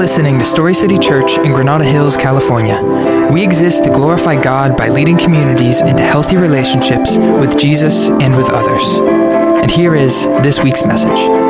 listening 0.00 0.38
to 0.38 0.46
Story 0.46 0.72
City 0.72 0.96
Church 0.96 1.36
in 1.36 1.52
Granada 1.52 1.84
Hills, 1.84 2.16
California. 2.16 2.80
We 3.30 3.44
exist 3.44 3.84
to 3.84 3.90
glorify 3.90 4.40
God 4.40 4.74
by 4.74 4.88
leading 4.88 5.18
communities 5.18 5.82
into 5.82 6.02
healthy 6.02 6.38
relationships 6.38 7.18
with 7.18 7.58
Jesus 7.58 8.08
and 8.08 8.34
with 8.34 8.48
others. 8.48 8.82
And 9.60 9.70
here 9.70 9.94
is 9.94 10.22
this 10.42 10.58
week's 10.60 10.86
message. 10.86 11.49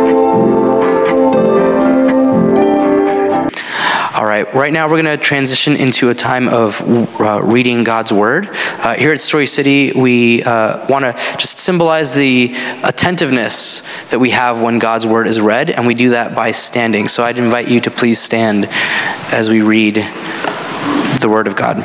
Right, 4.45 4.55
right 4.55 4.73
now 4.73 4.89
we're 4.89 5.03
going 5.03 5.19
to 5.19 5.23
transition 5.23 5.77
into 5.77 6.09
a 6.09 6.15
time 6.15 6.49
of 6.49 6.81
uh, 7.21 7.43
reading 7.43 7.85
God's 7.85 8.13
Word. 8.13 8.49
Uh, 8.51 8.95
here 8.95 9.13
at 9.13 9.21
Story 9.21 9.47
City, 9.47 9.93
we 9.93 10.43
uh, 10.43 10.87
want 10.89 11.05
to 11.05 11.13
just 11.37 11.59
symbolize 11.59 12.15
the 12.15 12.55
attentiveness 12.83 13.83
that 14.11 14.19
we 14.19 14.31
have 14.31 14.63
when 14.63 14.79
God's 14.79 15.07
Word 15.07 15.27
is 15.27 15.41
read, 15.41 15.71
and 15.71 15.87
we 15.87 15.95
do 15.95 16.11
that 16.11 16.35
by 16.35 16.53
standing. 16.53 17.09
So 17.09 17.23
I'd 17.23 17.39
invite 17.39 17.69
you 17.69 17.81
to 17.83 17.91
please 17.91 18.19
stand 18.19 18.67
as 19.33 19.49
we 19.49 19.63
read 19.63 19.97
the 19.97 21.29
Word 21.29 21.47
of 21.47 21.57
God. 21.57 21.79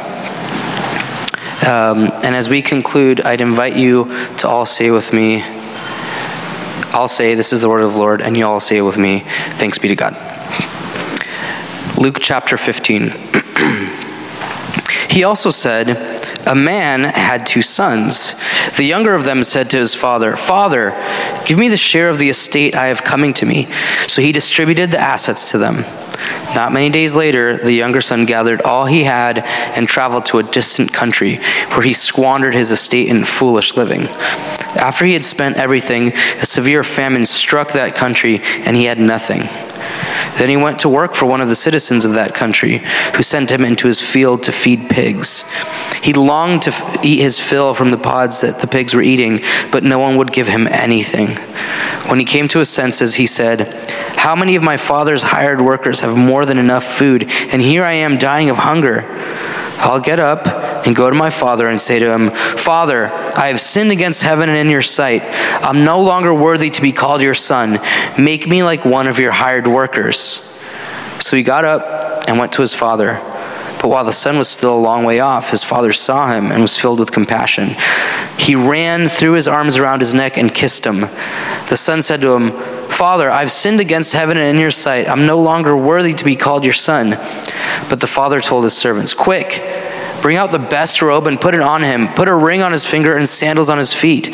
Um, 1.65 2.11
and 2.23 2.35
as 2.35 2.47
we 2.47 2.61
conclude, 2.61 3.21
I'd 3.21 3.41
invite 3.41 3.75
you 3.75 4.05
to 4.37 4.47
all 4.47 4.65
say 4.65 4.91
with 4.91 5.11
me, 5.13 5.41
I'll 6.93 7.07
say, 7.07 7.35
This 7.35 7.51
is 7.51 7.61
the 7.61 7.69
Word 7.69 7.81
of 7.81 7.93
the 7.93 7.99
Lord, 7.99 8.21
and 8.21 8.37
you 8.37 8.45
all 8.45 8.59
say 8.59 8.77
it 8.77 8.81
with 8.81 8.97
me, 8.97 9.19
Thanks 9.57 9.77
be 9.77 9.89
to 9.89 9.95
God. 9.95 10.34
Luke 11.97 12.17
chapter 12.19 12.57
15. 12.57 13.09
he 15.09 15.23
also 15.23 15.49
said, 15.49 15.89
A 16.45 16.53
man 16.53 17.03
had 17.03 17.45
two 17.45 17.61
sons. 17.61 18.35
The 18.75 18.83
younger 18.83 19.15
of 19.15 19.23
them 19.23 19.43
said 19.43 19.69
to 19.69 19.77
his 19.77 19.95
father, 19.95 20.35
Father, 20.35 20.91
give 21.45 21.57
me 21.57 21.69
the 21.69 21.77
share 21.77 22.09
of 22.09 22.19
the 22.19 22.29
estate 22.29 22.75
I 22.75 22.87
have 22.87 23.03
coming 23.03 23.31
to 23.33 23.45
me. 23.45 23.67
So 24.07 24.21
he 24.21 24.33
distributed 24.33 24.91
the 24.91 24.99
assets 24.99 25.51
to 25.51 25.57
them. 25.57 25.85
Not 26.53 26.73
many 26.73 26.89
days 26.89 27.15
later, 27.15 27.57
the 27.57 27.73
younger 27.73 28.01
son 28.01 28.25
gathered 28.25 28.61
all 28.61 28.85
he 28.85 29.03
had 29.03 29.39
and 29.39 29.87
traveled 29.87 30.25
to 30.27 30.39
a 30.39 30.43
distant 30.43 30.93
country, 30.93 31.37
where 31.69 31.81
he 31.81 31.93
squandered 31.93 32.55
his 32.55 32.71
estate 32.71 33.07
in 33.07 33.23
foolish 33.23 33.75
living. 33.75 34.07
After 34.77 35.05
he 35.05 35.13
had 35.13 35.23
spent 35.23 35.55
everything, 35.55 36.11
a 36.41 36.45
severe 36.45 36.83
famine 36.83 37.25
struck 37.25 37.71
that 37.71 37.95
country, 37.95 38.41
and 38.65 38.75
he 38.75 38.85
had 38.85 38.99
nothing. 38.99 39.47
Then 40.37 40.49
he 40.49 40.57
went 40.57 40.79
to 40.79 40.89
work 40.89 41.15
for 41.15 41.25
one 41.25 41.41
of 41.41 41.49
the 41.49 41.55
citizens 41.55 42.05
of 42.05 42.13
that 42.13 42.35
country, 42.35 42.81
who 43.15 43.23
sent 43.23 43.51
him 43.51 43.63
into 43.63 43.87
his 43.87 44.01
field 44.01 44.43
to 44.43 44.51
feed 44.51 44.89
pigs. 44.89 45.49
He 46.03 46.13
longed 46.13 46.63
to 46.63 46.99
eat 47.03 47.21
his 47.21 47.39
fill 47.39 47.73
from 47.73 47.91
the 47.91 47.97
pods 47.97 48.41
that 48.41 48.59
the 48.59 48.67
pigs 48.67 48.93
were 48.93 49.01
eating, 49.01 49.39
but 49.71 49.83
no 49.83 49.99
one 49.99 50.17
would 50.17 50.31
give 50.31 50.47
him 50.47 50.67
anything. 50.67 51.37
When 52.09 52.19
he 52.19 52.25
came 52.25 52.47
to 52.49 52.59
his 52.59 52.69
senses, 52.69 53.15
he 53.15 53.25
said, 53.25 53.61
How 54.17 54.35
many 54.35 54.55
of 54.55 54.63
my 54.63 54.77
father's 54.77 55.23
hired 55.23 55.61
workers 55.61 56.01
have 56.01 56.17
more 56.17 56.45
than 56.45 56.57
enough 56.57 56.83
food, 56.83 57.23
and 57.51 57.61
here 57.61 57.83
I 57.83 57.93
am 57.93 58.17
dying 58.17 58.49
of 58.49 58.57
hunger? 58.57 59.05
I'll 59.79 60.01
get 60.01 60.19
up 60.19 60.74
and 60.85 60.95
go 60.95 61.09
to 61.09 61.15
my 61.15 61.29
father 61.29 61.67
and 61.67 61.81
say 61.81 61.99
to 61.99 62.11
him, 62.11 62.29
Father, 62.29 63.07
I 63.07 63.47
have 63.47 63.59
sinned 63.59 63.91
against 63.91 64.23
heaven 64.23 64.49
and 64.49 64.57
in 64.57 64.69
your 64.69 64.81
sight. 64.81 65.23
I'm 65.63 65.83
no 65.83 66.01
longer 66.01 66.33
worthy 66.33 66.69
to 66.69 66.81
be 66.81 66.91
called 66.91 67.21
your 67.21 67.33
son. 67.33 67.79
Make 68.17 68.47
me 68.47 68.63
like 68.63 68.85
one 68.85 69.07
of 69.07 69.19
your 69.19 69.31
hired 69.31 69.67
workers. 69.67 70.51
So 71.19 71.35
he 71.35 71.43
got 71.43 71.65
up 71.65 72.27
and 72.27 72.37
went 72.37 72.53
to 72.53 72.61
his 72.61 72.73
father. 72.73 73.19
But 73.81 73.89
while 73.89 74.03
the 74.03 74.11
son 74.11 74.37
was 74.37 74.49
still 74.49 74.75
a 74.75 74.79
long 74.79 75.03
way 75.03 75.19
off, 75.19 75.51
his 75.51 75.63
father 75.63 75.91
saw 75.91 76.33
him 76.33 76.51
and 76.51 76.61
was 76.61 76.77
filled 76.77 76.99
with 76.99 77.11
compassion. 77.11 77.75
He 78.37 78.55
ran, 78.55 79.07
threw 79.07 79.33
his 79.33 79.47
arms 79.47 79.77
around 79.77 79.99
his 79.99 80.13
neck, 80.13 80.37
and 80.37 80.53
kissed 80.53 80.85
him. 80.85 81.01
The 81.69 81.77
son 81.77 82.01
said 82.01 82.21
to 82.21 82.33
him, 82.33 82.51
Father, 82.89 83.29
I've 83.29 83.51
sinned 83.51 83.81
against 83.81 84.13
heaven 84.13 84.37
and 84.37 84.55
in 84.55 84.61
your 84.61 84.71
sight. 84.71 85.07
I'm 85.07 85.25
no 85.25 85.39
longer 85.39 85.75
worthy 85.75 86.13
to 86.13 86.25
be 86.25 86.35
called 86.35 86.63
your 86.63 86.73
son. 86.73 87.11
But 87.89 87.99
the 87.99 88.07
father 88.07 88.39
told 88.39 88.63
his 88.63 88.75
servants, 88.75 89.13
Quick, 89.13 89.61
Bring 90.21 90.37
out 90.37 90.51
the 90.51 90.59
best 90.59 91.01
robe 91.01 91.27
and 91.27 91.39
put 91.39 91.53
it 91.53 91.61
on 91.61 91.83
him. 91.83 92.07
Put 92.07 92.27
a 92.27 92.35
ring 92.35 92.61
on 92.61 92.71
his 92.71 92.85
finger 92.85 93.15
and 93.15 93.27
sandals 93.27 93.69
on 93.69 93.77
his 93.77 93.93
feet. 93.93 94.29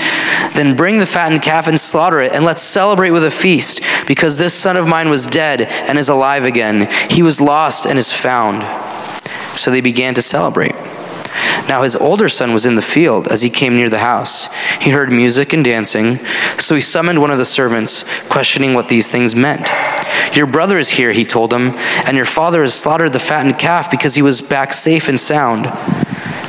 Then 0.54 0.76
bring 0.76 1.00
the 1.00 1.06
fattened 1.06 1.42
calf 1.42 1.68
and 1.68 1.80
slaughter 1.80 2.22
it, 2.22 2.32
and 2.32 2.46
let's 2.46 2.62
celebrate 2.62 3.12
with 3.12 3.24
a 3.24 3.32
feast, 3.32 3.82
because 4.08 4.38
this 4.38 4.54
son 4.54 4.78
of 4.78 4.88
mine 4.88 5.10
was 5.10 5.26
dead 5.26 5.64
and 5.64 5.98
is 5.98 6.10
alive 6.10 6.46
again. 6.46 6.90
He 7.10 7.24
was 7.24 7.42
lost 7.42 7.86
and 7.86 8.00
is 8.00 8.12
found. 8.12 8.64
So 9.58 9.70
they 9.70 9.82
began 9.82 10.14
to 10.14 10.22
celebrate. 10.22 10.76
Now 11.68 11.84
his 11.84 11.96
older 11.96 12.30
son 12.30 12.54
was 12.54 12.66
in 12.66 12.76
the 12.76 12.82
field 12.82 13.28
as 13.28 13.42
he 13.42 13.50
came 13.50 13.76
near 13.76 13.90
the 13.90 14.00
house. 14.00 14.52
He 14.82 14.92
heard 14.92 15.12
music 15.12 15.54
and 15.54 15.64
dancing, 15.64 16.18
so 16.58 16.76
he 16.76 16.82
summoned 16.82 17.22
one 17.22 17.32
of 17.32 17.38
the 17.38 17.46
servants, 17.46 18.04
questioning 18.28 18.74
what 18.74 18.90
these 18.90 19.08
things 19.08 19.36
meant. 19.36 19.70
Your 20.34 20.48
brother 20.48 20.78
is 20.78 20.90
here, 20.90 21.12
he 21.12 21.26
told 21.26 21.54
him, 21.54 21.72
and 22.06 22.16
your 22.16 22.26
father 22.26 22.62
has 22.62 22.74
slaughtered 22.74 23.14
the 23.14 23.20
fattened 23.20 23.60
calf 23.60 23.92
because 23.92 24.16
he 24.16 24.22
was 24.22 24.42
back 24.42 24.74
safe 24.74 25.08
and 25.08 25.20
sound. 25.20 25.66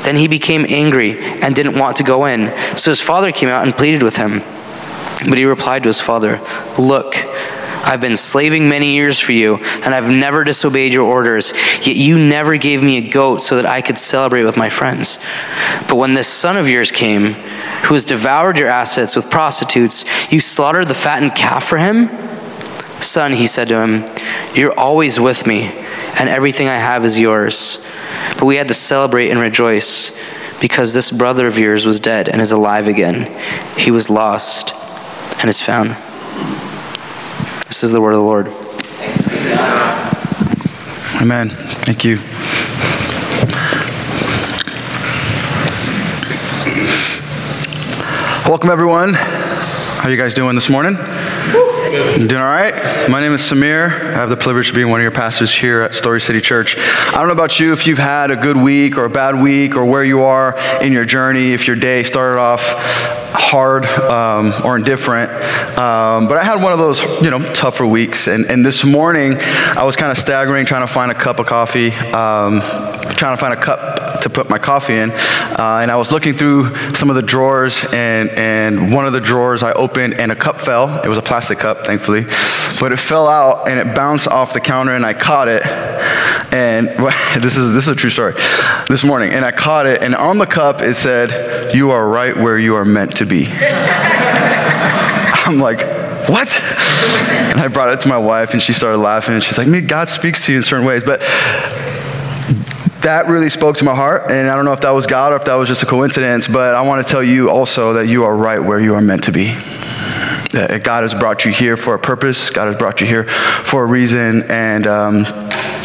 Then 0.04 0.16
he 0.16 0.28
became 0.28 0.66
angry 0.68 1.18
and 1.18 1.54
didn't 1.54 1.78
want 1.78 1.96
to 1.96 2.02
go 2.02 2.26
in. 2.26 2.56
So 2.76 2.90
his 2.90 3.00
father 3.00 3.32
came 3.32 3.48
out 3.48 3.62
and 3.62 3.74
pleaded 3.74 4.02
with 4.02 4.16
him. 4.16 4.40
But 5.28 5.38
he 5.38 5.44
replied 5.44 5.84
to 5.84 5.88
his 5.88 6.00
father, 6.00 6.40
Look, 6.78 7.14
I've 7.84 8.00
been 8.00 8.16
slaving 8.16 8.68
many 8.68 8.94
years 8.94 9.18
for 9.18 9.32
you, 9.32 9.56
and 9.56 9.94
I've 9.94 10.10
never 10.10 10.44
disobeyed 10.44 10.92
your 10.92 11.04
orders, 11.04 11.52
yet 11.84 11.96
you 11.96 12.16
never 12.18 12.56
gave 12.56 12.82
me 12.82 12.96
a 12.96 13.10
goat 13.10 13.42
so 13.42 13.56
that 13.56 13.66
I 13.66 13.82
could 13.82 13.98
celebrate 13.98 14.44
with 14.44 14.56
my 14.56 14.68
friends. 14.68 15.18
But 15.88 15.96
when 15.96 16.14
this 16.14 16.28
son 16.28 16.56
of 16.56 16.68
yours 16.68 16.92
came, 16.92 17.34
who 17.84 17.94
has 17.94 18.04
devoured 18.04 18.56
your 18.56 18.68
assets 18.68 19.16
with 19.16 19.30
prostitutes, 19.30 20.04
you 20.32 20.40
slaughtered 20.40 20.88
the 20.88 20.94
fattened 20.94 21.34
calf 21.34 21.64
for 21.64 21.78
him? 21.78 22.08
Son, 23.02 23.32
he 23.32 23.46
said 23.46 23.68
to 23.68 23.80
him, 23.80 24.04
You're 24.54 24.78
always 24.78 25.18
with 25.18 25.46
me, 25.46 25.64
and 26.18 26.28
everything 26.28 26.68
I 26.68 26.76
have 26.76 27.04
is 27.04 27.18
yours. 27.18 27.86
But 28.38 28.46
we 28.46 28.56
had 28.56 28.68
to 28.68 28.74
celebrate 28.74 29.30
and 29.30 29.40
rejoice 29.40 30.16
because 30.60 30.94
this 30.94 31.10
brother 31.10 31.48
of 31.48 31.58
yours 31.58 31.84
was 31.84 31.98
dead 31.98 32.28
and 32.28 32.40
is 32.40 32.52
alive 32.52 32.86
again. 32.86 33.28
He 33.76 33.90
was 33.90 34.08
lost 34.08 34.72
and 35.40 35.48
is 35.48 35.60
found. 35.60 35.90
This 37.66 37.82
is 37.82 37.90
the 37.90 38.00
word 38.00 38.12
of 38.12 38.18
the 38.18 38.24
Lord. 38.24 38.46
Amen. 41.20 41.50
Thank 41.84 42.04
you. 42.04 42.18
Welcome, 48.48 48.70
everyone. 48.70 49.14
How 49.14 50.08
are 50.08 50.10
you 50.10 50.16
guys 50.16 50.34
doing 50.34 50.54
this 50.54 50.68
morning? 50.68 50.96
Doing 51.92 52.36
all 52.36 52.48
right? 52.48 53.10
My 53.10 53.20
name 53.20 53.32
is 53.32 53.42
Sameer. 53.42 53.84
I 53.84 54.12
have 54.12 54.30
the 54.30 54.36
privilege 54.36 54.70
of 54.70 54.74
being 54.74 54.88
one 54.88 55.00
of 55.00 55.02
your 55.02 55.10
pastors 55.10 55.52
here 55.52 55.82
at 55.82 55.92
Story 55.92 56.22
City 56.22 56.40
Church. 56.40 56.78
I 56.78 57.18
don't 57.18 57.26
know 57.26 57.34
about 57.34 57.60
you 57.60 57.74
if 57.74 57.86
you've 57.86 57.98
had 57.98 58.30
a 58.30 58.36
good 58.36 58.56
week 58.56 58.96
or 58.96 59.04
a 59.04 59.10
bad 59.10 59.38
week 59.38 59.76
or 59.76 59.84
where 59.84 60.02
you 60.02 60.22
are 60.22 60.58
in 60.80 60.94
your 60.94 61.04
journey, 61.04 61.52
if 61.52 61.66
your 61.66 61.76
day 61.76 62.02
started 62.02 62.40
off 62.40 62.62
hard 63.34 63.84
um, 63.84 64.54
or 64.64 64.76
indifferent. 64.76 65.30
Um, 65.78 66.28
but 66.28 66.38
I 66.38 66.44
had 66.44 66.62
one 66.62 66.72
of 66.72 66.78
those, 66.78 67.02
you 67.22 67.30
know, 67.30 67.52
tougher 67.52 67.84
weeks. 67.84 68.26
And, 68.26 68.46
and 68.46 68.64
this 68.64 68.86
morning, 68.86 69.36
I 69.38 69.82
was 69.84 69.94
kind 69.94 70.10
of 70.10 70.16
staggering, 70.16 70.64
trying 70.64 70.86
to 70.86 70.90
find 70.90 71.10
a 71.10 71.14
cup 71.14 71.40
of 71.40 71.46
coffee, 71.46 71.90
um, 71.90 72.62
trying 73.16 73.36
to 73.36 73.38
find 73.38 73.52
a 73.52 73.62
cup 73.62 74.01
to 74.22 74.30
put 74.30 74.48
my 74.48 74.58
coffee 74.58 74.96
in. 74.96 75.10
Uh, 75.10 75.80
and 75.82 75.90
I 75.90 75.96
was 75.96 76.12
looking 76.12 76.34
through 76.34 76.74
some 76.94 77.10
of 77.10 77.16
the 77.16 77.22
drawers, 77.22 77.84
and, 77.92 78.30
and 78.30 78.92
one 78.92 79.06
of 79.06 79.12
the 79.12 79.20
drawers 79.20 79.62
I 79.62 79.72
opened, 79.72 80.18
and 80.18 80.32
a 80.32 80.36
cup 80.36 80.60
fell. 80.60 81.02
It 81.02 81.08
was 81.08 81.18
a 81.18 81.22
plastic 81.22 81.58
cup, 81.58 81.86
thankfully. 81.86 82.24
But 82.80 82.92
it 82.92 82.98
fell 82.98 83.28
out, 83.28 83.68
and 83.68 83.78
it 83.78 83.94
bounced 83.94 84.28
off 84.28 84.52
the 84.52 84.60
counter, 84.60 84.94
and 84.94 85.04
I 85.04 85.14
caught 85.14 85.48
it. 85.48 85.62
And 86.52 86.88
this 87.42 87.56
is, 87.56 87.72
this 87.72 87.84
is 87.84 87.88
a 87.88 87.94
true 87.94 88.10
story. 88.10 88.34
This 88.88 89.04
morning, 89.04 89.32
and 89.32 89.44
I 89.44 89.52
caught 89.52 89.86
it, 89.86 90.02
and 90.02 90.14
on 90.14 90.38
the 90.38 90.46
cup 90.46 90.82
it 90.82 90.94
said, 90.94 91.74
You 91.74 91.90
are 91.90 92.08
right 92.08 92.36
where 92.36 92.58
you 92.58 92.76
are 92.76 92.84
meant 92.84 93.16
to 93.16 93.26
be. 93.26 93.46
I'm 95.44 95.58
like, 95.58 95.80
what? 96.28 96.48
And 96.60 97.60
I 97.60 97.68
brought 97.68 97.92
it 97.92 98.00
to 98.00 98.08
my 98.08 98.18
wife, 98.18 98.52
and 98.52 98.62
she 98.62 98.72
started 98.72 98.98
laughing, 98.98 99.34
and 99.34 99.42
she's 99.42 99.58
like, 99.58 99.86
God 99.88 100.08
speaks 100.08 100.46
to 100.46 100.52
you 100.52 100.58
in 100.58 100.64
certain 100.64 100.86
ways. 100.86 101.02
But 101.02 101.20
that 103.02 103.26
really 103.26 103.48
spoke 103.48 103.76
to 103.76 103.84
my 103.84 103.94
heart, 103.94 104.30
and 104.30 104.48
I 104.48 104.56
don't 104.56 104.64
know 104.64 104.72
if 104.72 104.80
that 104.80 104.90
was 104.90 105.06
God 105.06 105.32
or 105.32 105.36
if 105.36 105.44
that 105.44 105.54
was 105.54 105.68
just 105.68 105.82
a 105.82 105.86
coincidence, 105.86 106.48
but 106.48 106.74
I 106.74 106.82
want 106.82 107.04
to 107.04 107.10
tell 107.10 107.22
you 107.22 107.50
also 107.50 107.94
that 107.94 108.06
you 108.06 108.24
are 108.24 108.36
right 108.36 108.58
where 108.58 108.80
you 108.80 108.94
are 108.94 109.00
meant 109.00 109.24
to 109.24 109.32
be. 109.32 109.54
That 110.52 110.82
God 110.84 111.02
has 111.02 111.14
brought 111.14 111.44
you 111.44 111.52
here 111.52 111.76
for 111.76 111.94
a 111.94 111.98
purpose, 111.98 112.50
God 112.50 112.66
has 112.66 112.76
brought 112.76 113.00
you 113.00 113.06
here 113.06 113.24
for 113.24 113.84
a 113.84 113.86
reason, 113.86 114.44
and 114.48 114.86
um, 114.86 115.24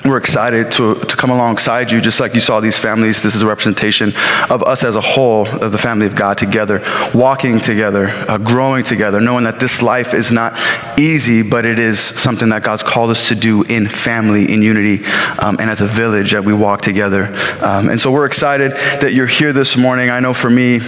we're 0.07 0.17
excited 0.17 0.71
to, 0.73 0.95
to 0.95 1.15
come 1.15 1.29
alongside 1.29 1.91
you, 1.91 1.99
just 2.01 2.19
like 2.19 2.33
you 2.33 2.39
saw 2.39 2.59
these 2.59 2.77
families. 2.77 3.21
This 3.21 3.35
is 3.35 3.41
a 3.41 3.45
representation 3.45 4.13
of 4.49 4.63
us 4.63 4.83
as 4.83 4.95
a 4.95 5.01
whole, 5.01 5.47
of 5.47 5.71
the 5.71 5.77
family 5.77 6.05
of 6.05 6.15
God 6.15 6.37
together, 6.37 6.81
walking 7.13 7.59
together, 7.59 8.07
uh, 8.07 8.37
growing 8.37 8.83
together, 8.83 9.19
knowing 9.19 9.43
that 9.43 9.59
this 9.59 9.81
life 9.81 10.13
is 10.13 10.31
not 10.31 10.57
easy, 10.97 11.41
but 11.41 11.65
it 11.65 11.79
is 11.79 11.99
something 11.99 12.49
that 12.49 12.63
God's 12.63 12.83
called 12.83 13.09
us 13.09 13.27
to 13.27 13.35
do 13.35 13.63
in 13.63 13.87
family, 13.87 14.51
in 14.51 14.61
unity, 14.61 15.03
um, 15.39 15.57
and 15.59 15.69
as 15.69 15.81
a 15.81 15.87
village 15.87 16.31
that 16.31 16.43
we 16.43 16.53
walk 16.53 16.81
together. 16.81 17.25
Um, 17.61 17.89
and 17.89 17.99
so 17.99 18.11
we're 18.11 18.25
excited 18.25 18.71
that 19.01 19.13
you're 19.13 19.27
here 19.27 19.53
this 19.53 19.75
morning. 19.75 20.09
I 20.09 20.19
know 20.19 20.33
for 20.33 20.49
me, 20.49 20.79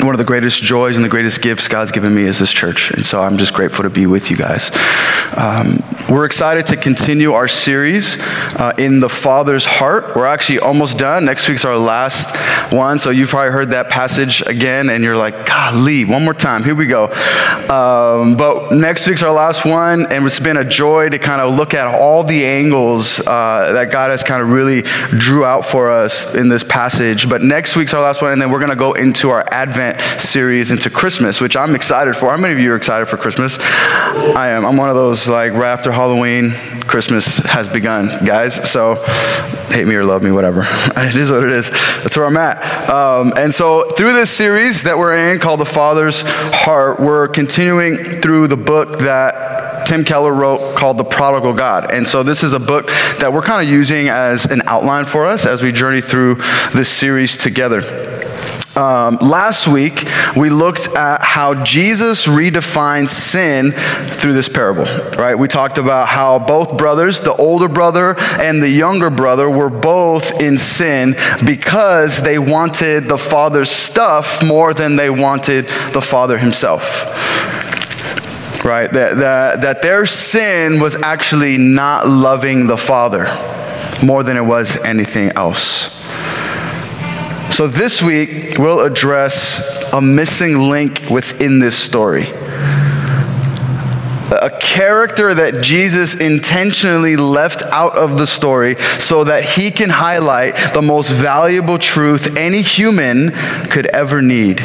one 0.00 0.14
of 0.14 0.18
the 0.18 0.24
greatest 0.24 0.62
joys 0.62 0.96
and 0.96 1.04
the 1.04 1.08
greatest 1.08 1.40
gifts 1.40 1.68
God's 1.68 1.90
given 1.90 2.14
me 2.14 2.24
is 2.24 2.38
this 2.38 2.52
church. 2.52 2.90
And 2.90 3.06
so 3.06 3.22
I'm 3.22 3.38
just 3.38 3.54
grateful 3.54 3.84
to 3.84 3.90
be 3.90 4.06
with 4.06 4.30
you 4.30 4.36
guys. 4.36 4.70
Um, 5.36 5.78
We're 6.10 6.26
excited 6.26 6.66
to 6.66 6.76
continue 6.76 7.32
our 7.32 7.48
series 7.48 8.18
uh, 8.20 8.74
in 8.76 9.00
the 9.00 9.08
Father's 9.08 9.64
heart. 9.64 10.14
We're 10.14 10.26
actually 10.26 10.58
almost 10.58 10.98
done. 10.98 11.24
Next 11.24 11.48
week's 11.48 11.64
our 11.64 11.78
last 11.78 12.36
one, 12.70 12.98
so 12.98 13.08
you've 13.08 13.30
probably 13.30 13.52
heard 13.52 13.70
that 13.70 13.88
passage 13.88 14.42
again, 14.42 14.90
and 14.90 15.02
you're 15.02 15.16
like, 15.16 15.46
golly, 15.46 16.04
one 16.04 16.22
more 16.22 16.34
time. 16.34 16.62
Here 16.62 16.74
we 16.74 16.84
go. 16.84 17.06
Um, 17.70 18.36
but 18.36 18.72
next 18.72 19.08
week's 19.08 19.22
our 19.22 19.32
last 19.32 19.64
one, 19.64 20.12
and 20.12 20.26
it's 20.26 20.38
been 20.38 20.58
a 20.58 20.64
joy 20.64 21.08
to 21.08 21.18
kind 21.18 21.40
of 21.40 21.56
look 21.56 21.72
at 21.72 21.86
all 21.86 22.22
the 22.22 22.44
angles 22.44 23.18
uh, 23.20 23.70
that 23.72 23.90
God 23.90 24.10
has 24.10 24.22
kind 24.22 24.42
of 24.42 24.50
really 24.50 24.82
drew 24.82 25.46
out 25.46 25.64
for 25.64 25.90
us 25.90 26.34
in 26.34 26.50
this 26.50 26.62
passage. 26.62 27.30
But 27.30 27.40
next 27.40 27.76
week's 27.76 27.94
our 27.94 28.02
last 28.02 28.20
one, 28.20 28.30
and 28.30 28.42
then 28.42 28.50
we're 28.50 28.60
going 28.60 28.70
to 28.70 28.76
go 28.76 28.92
into 28.92 29.30
our 29.30 29.44
Advent 29.50 30.00
series 30.20 30.70
into 30.70 30.90
Christmas, 30.90 31.40
which 31.40 31.56
I'm 31.56 31.74
excited 31.74 32.14
for. 32.14 32.28
How 32.28 32.36
many 32.36 32.52
of 32.52 32.60
you 32.60 32.72
are 32.72 32.76
excited 32.76 33.06
for 33.06 33.16
Christmas? 33.16 33.58
I 33.58 34.50
am. 34.50 34.66
I'm 34.66 34.76
one 34.76 34.90
of 34.90 34.96
those 34.96 35.26
like 35.26 35.52
right 35.54 35.72
after 35.72 35.93
Halloween, 35.94 36.50
Christmas 36.82 37.38
has 37.38 37.68
begun, 37.68 38.24
guys. 38.24 38.70
So 38.70 38.96
hate 39.70 39.86
me 39.86 39.94
or 39.94 40.04
love 40.04 40.22
me, 40.22 40.32
whatever. 40.32 40.66
It 40.96 41.16
is 41.16 41.30
what 41.30 41.44
it 41.44 41.50
is. 41.50 41.70
That's 41.70 42.16
where 42.16 42.26
I'm 42.26 42.36
at. 42.36 42.88
Um, 42.88 43.32
and 43.36 43.52
so 43.52 43.88
through 43.90 44.12
this 44.14 44.30
series 44.30 44.84
that 44.84 44.98
we're 44.98 45.16
in 45.16 45.38
called 45.38 45.60
The 45.60 45.66
Father's 45.66 46.22
Heart, 46.24 47.00
we're 47.00 47.28
continuing 47.28 48.20
through 48.20 48.48
the 48.48 48.56
book 48.56 49.00
that 49.00 49.86
Tim 49.86 50.04
Keller 50.04 50.32
wrote 50.32 50.76
called 50.76 50.98
The 50.98 51.04
Prodigal 51.04 51.52
God. 51.52 51.92
And 51.92 52.08
so 52.08 52.22
this 52.22 52.42
is 52.42 52.52
a 52.52 52.58
book 52.58 52.86
that 53.18 53.32
we're 53.32 53.42
kind 53.42 53.62
of 53.66 53.72
using 53.72 54.08
as 54.08 54.46
an 54.46 54.62
outline 54.66 55.04
for 55.04 55.26
us 55.26 55.46
as 55.46 55.62
we 55.62 55.72
journey 55.72 56.00
through 56.00 56.36
this 56.74 56.88
series 56.88 57.36
together. 57.36 57.80
Um, 58.76 59.18
last 59.20 59.68
week, 59.68 60.04
we 60.36 60.50
looked 60.50 60.88
at 60.88 61.22
how 61.22 61.62
Jesus 61.62 62.26
redefined 62.26 63.08
sin 63.08 63.70
through 63.70 64.32
this 64.32 64.48
parable, 64.48 64.84
right? 65.16 65.36
We 65.36 65.46
talked 65.46 65.78
about 65.78 66.08
how 66.08 66.40
both 66.40 66.76
brothers, 66.76 67.20
the 67.20 67.34
older 67.34 67.68
brother 67.68 68.16
and 68.18 68.60
the 68.60 68.68
younger 68.68 69.10
brother, 69.10 69.48
were 69.48 69.70
both 69.70 70.42
in 70.42 70.58
sin 70.58 71.14
because 71.46 72.20
they 72.20 72.38
wanted 72.38 73.04
the 73.04 73.18
father's 73.18 73.70
stuff 73.70 74.44
more 74.44 74.74
than 74.74 74.96
they 74.96 75.08
wanted 75.08 75.66
the 75.92 76.02
father 76.02 76.36
himself. 76.36 77.04
Right? 78.64 78.90
That, 78.92 79.18
that, 79.18 79.60
that 79.60 79.82
their 79.82 80.04
sin 80.04 80.80
was 80.80 80.96
actually 80.96 81.58
not 81.58 82.08
loving 82.08 82.66
the 82.66 82.78
father 82.78 83.26
more 84.04 84.24
than 84.24 84.36
it 84.36 84.44
was 84.44 84.76
anything 84.78 85.30
else. 85.36 86.03
So 87.54 87.68
this 87.68 88.02
week, 88.02 88.58
we'll 88.58 88.80
address 88.80 89.92
a 89.92 90.00
missing 90.00 90.70
link 90.70 91.08
within 91.08 91.60
this 91.60 91.78
story. 91.78 92.24
A 94.32 94.50
character 94.60 95.32
that 95.32 95.62
Jesus 95.62 96.16
intentionally 96.16 97.14
left 97.14 97.62
out 97.62 97.96
of 97.96 98.18
the 98.18 98.26
story 98.26 98.74
so 98.98 99.22
that 99.22 99.44
he 99.44 99.70
can 99.70 99.88
highlight 99.88 100.56
the 100.74 100.82
most 100.82 101.10
valuable 101.10 101.78
truth 101.78 102.36
any 102.36 102.60
human 102.60 103.30
could 103.70 103.86
ever 103.86 104.20
need. 104.20 104.56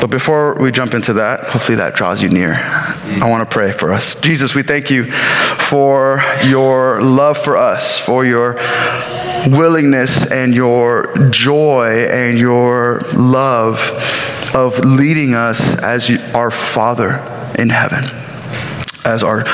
But 0.00 0.10
before 0.10 0.54
we 0.54 0.70
jump 0.70 0.94
into 0.94 1.14
that, 1.14 1.50
hopefully 1.50 1.78
that 1.78 1.96
draws 1.96 2.22
you 2.22 2.28
near. 2.28 2.52
I 2.54 3.28
want 3.28 3.42
to 3.42 3.52
pray 3.52 3.72
for 3.72 3.92
us. 3.92 4.14
Jesus, 4.14 4.54
we 4.54 4.62
thank 4.62 4.88
you 4.88 5.10
for 5.10 6.22
your 6.44 7.02
love 7.02 7.38
for 7.38 7.56
us, 7.56 7.98
for 7.98 8.24
your 8.24 8.56
willingness 9.46 10.30
and 10.30 10.54
your 10.54 11.12
joy 11.30 12.06
and 12.10 12.38
your 12.38 13.00
love 13.14 13.78
of 14.54 14.78
leading 14.80 15.34
us 15.34 15.78
as 15.82 16.10
our 16.34 16.50
Father 16.50 17.16
in 17.58 17.68
heaven, 17.68 18.04
as 19.04 19.22
our 19.22 19.44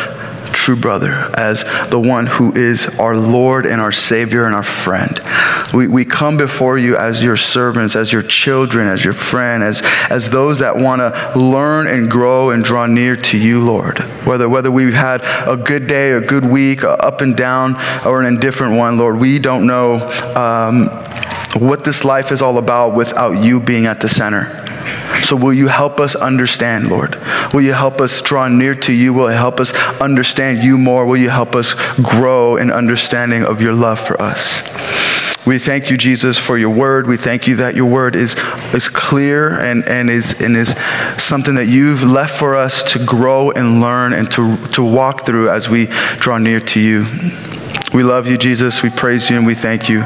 true 0.63 0.77
brother, 0.77 1.11
as 1.35 1.65
the 1.91 1.99
one 1.99 2.25
who 2.25 2.53
is 2.55 2.87
our 3.01 3.17
Lord 3.17 3.67
and 3.67 3.81
our 3.81 3.91
Savior 3.91 4.45
and 4.45 4.55
our 4.55 4.63
friend. 4.63 5.21
We, 5.75 5.89
we 5.89 6.05
come 6.05 6.37
before 6.37 6.79
you 6.79 6.97
as 6.97 7.23
your 7.23 7.37
servants, 7.37 7.97
as 7.97 8.13
your 8.13 8.23
children, 8.23 8.87
as 8.87 9.05
your 9.05 9.13
friend, 9.13 9.65
as, 9.65 9.83
as 10.09 10.31
those 10.31 10.61
that 10.61 10.77
want 10.77 11.01
to 11.01 11.39
learn 11.39 11.89
and 11.89 12.09
grow 12.09 12.51
and 12.51 12.63
draw 12.63 12.87
near 12.87 13.17
to 13.17 13.37
you, 13.37 13.65
Lord. 13.65 13.99
Whether, 14.25 14.49
whether 14.49 14.71
we've 14.71 14.95
had 14.95 15.23
a 15.49 15.57
good 15.57 15.89
day, 15.89 16.13
a 16.13 16.21
good 16.21 16.45
week, 16.45 16.85
a 16.85 16.91
up 16.91 17.23
and 17.23 17.37
down, 17.37 17.75
or 18.07 18.21
an 18.21 18.27
indifferent 18.27 18.77
one, 18.77 18.99
Lord, 18.99 19.19
we 19.19 19.41
don't 19.41 19.67
know 19.67 19.95
um, 20.37 20.87
what 21.61 21.83
this 21.83 22.05
life 22.05 22.31
is 22.31 22.41
all 22.41 22.59
about 22.59 22.95
without 22.95 23.33
you 23.33 23.59
being 23.59 23.87
at 23.87 24.01
the 24.01 24.09
center. 24.09 24.62
So, 25.21 25.37
will 25.37 25.53
you 25.53 25.69
help 25.69 26.01
us 26.01 26.15
understand, 26.15 26.89
Lord? 26.89 27.17
Will 27.53 27.63
you 27.63 27.75
help 27.75 28.01
us 28.01 28.21
draw 28.23 28.49
near 28.49 28.75
to 28.77 28.93
you? 28.93 29.13
Will 29.13 29.31
you 29.31 29.37
help 29.37 29.61
us 29.61 29.73
understand 30.01 30.63
you 30.63 30.79
more? 30.79 31.07
Will 31.07 31.17
you 31.17 31.31
help 31.31 31.55
us 31.55 31.75
grow 32.03 32.57
in 32.57 32.71
understanding 32.71 33.45
of 33.45 33.61
your 33.61 33.75
love 33.75 34.01
for 34.01 34.21
us? 34.21 34.63
We 35.45 35.59
thank 35.59 35.91
you, 35.91 35.97
Jesus, 35.97 36.39
for 36.39 36.57
your 36.57 36.71
word. 36.71 37.09
We 37.09 37.17
thank 37.17 37.49
you 37.49 37.57
that 37.57 37.75
your 37.75 37.87
word 37.87 38.15
is, 38.15 38.37
is 38.73 38.89
clear 38.89 39.59
and, 39.59 39.87
and, 39.89 40.09
is, 40.09 40.41
and 40.41 40.57
is 40.57 40.75
something 41.19 41.57
that 41.57 41.67
you've 41.67 42.05
left 42.05 42.39
for 42.39 42.55
us 42.55 42.85
to 42.93 43.05
grow 43.05 43.51
and 43.51 43.81
learn 43.81 44.13
and 44.13 44.31
to, 44.33 44.57
to 44.69 44.85
walk 44.85 45.27
through 45.27 45.51
as 45.51 45.69
we 45.69 45.87
draw 46.19 46.39
near 46.39 46.61
to 46.61 46.81
you. 46.81 47.07
We 47.93 48.05
love 48.05 48.29
you, 48.29 48.37
Jesus. 48.37 48.83
We 48.83 48.91
praise 48.91 49.29
you 49.31 49.37
and 49.37 49.45
we 49.45 49.55
thank 49.55 49.89
you. 49.89 50.05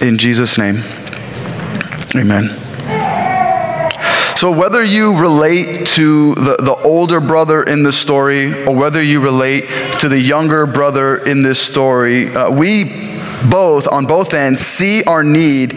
In 0.00 0.18
Jesus' 0.18 0.56
name, 0.56 0.82
amen. 2.14 2.69
So, 4.40 4.50
whether 4.50 4.82
you 4.82 5.20
relate 5.20 5.86
to 5.88 6.34
the, 6.34 6.56
the 6.56 6.74
older 6.82 7.20
brother 7.20 7.62
in 7.62 7.82
the 7.82 7.92
story 7.92 8.64
or 8.64 8.74
whether 8.74 9.02
you 9.02 9.20
relate 9.20 9.68
to 10.00 10.08
the 10.08 10.18
younger 10.18 10.64
brother 10.64 11.18
in 11.18 11.42
this 11.42 11.60
story, 11.60 12.34
uh, 12.34 12.48
we 12.48 12.84
both, 13.50 13.86
on 13.86 14.06
both 14.06 14.32
ends, 14.32 14.62
see 14.62 15.04
our 15.04 15.22
need 15.22 15.74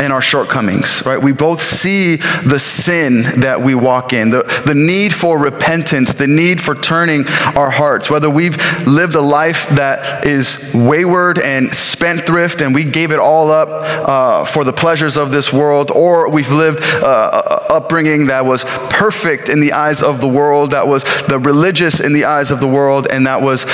and 0.00 0.12
our 0.12 0.22
shortcomings, 0.22 1.02
right? 1.04 1.20
We 1.20 1.32
both 1.32 1.60
see 1.60 2.16
the 2.16 2.58
sin 2.58 3.40
that 3.40 3.60
we 3.60 3.74
walk 3.74 4.12
in, 4.12 4.30
the, 4.30 4.42
the 4.66 4.74
need 4.74 5.12
for 5.12 5.38
repentance, 5.38 6.14
the 6.14 6.26
need 6.26 6.60
for 6.60 6.74
turning 6.74 7.26
our 7.56 7.70
hearts, 7.70 8.10
whether 8.10 8.30
we've 8.30 8.56
lived 8.86 9.14
a 9.14 9.20
life 9.20 9.68
that 9.70 10.26
is 10.26 10.72
wayward 10.74 11.38
and 11.38 11.72
spendthrift 11.74 12.60
and 12.60 12.74
we 12.74 12.84
gave 12.84 13.12
it 13.12 13.18
all 13.18 13.50
up 13.50 13.68
uh, 13.70 14.44
for 14.44 14.64
the 14.64 14.72
pleasures 14.72 15.16
of 15.16 15.32
this 15.32 15.52
world, 15.52 15.90
or 15.90 16.30
we've 16.30 16.50
lived 16.50 16.80
uh, 16.82 17.66
upbringing 17.68 18.26
that 18.26 18.44
was 18.44 18.64
perfect 18.90 19.48
in 19.48 19.60
the 19.60 19.72
eyes 19.72 20.02
of 20.02 20.20
the 20.20 20.28
world, 20.28 20.70
that 20.70 20.86
was 20.86 21.04
the 21.26 21.38
religious 21.38 22.00
in 22.00 22.12
the 22.12 22.24
eyes 22.24 22.50
of 22.50 22.60
the 22.60 22.68
world, 22.68 23.06
and 23.10 23.26
that 23.26 23.42
was 23.42 23.64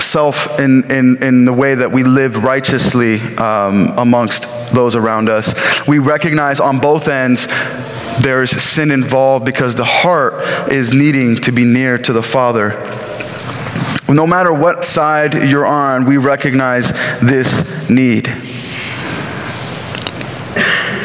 self 0.00 0.58
in, 0.58 0.90
in, 0.90 1.22
in 1.22 1.44
the 1.44 1.52
way 1.52 1.74
that 1.74 1.90
we 1.92 2.04
live 2.04 2.42
righteously 2.42 3.20
um, 3.36 3.88
amongst 3.96 4.46
those 4.72 4.96
around 4.96 5.28
us. 5.28 5.54
We 5.86 5.98
recognize 5.98 6.60
on 6.60 6.80
both 6.80 7.08
ends 7.08 7.46
there's 8.20 8.50
sin 8.50 8.90
involved 8.90 9.44
because 9.44 9.74
the 9.74 9.84
heart 9.84 10.34
is 10.70 10.92
needing 10.92 11.36
to 11.36 11.52
be 11.52 11.64
near 11.64 11.98
to 11.98 12.12
the 12.12 12.22
Father. 12.22 12.70
No 14.08 14.26
matter 14.26 14.52
what 14.52 14.84
side 14.84 15.48
you're 15.48 15.66
on, 15.66 16.04
we 16.04 16.18
recognize 16.18 16.92
this 17.20 17.88
need. 17.90 18.26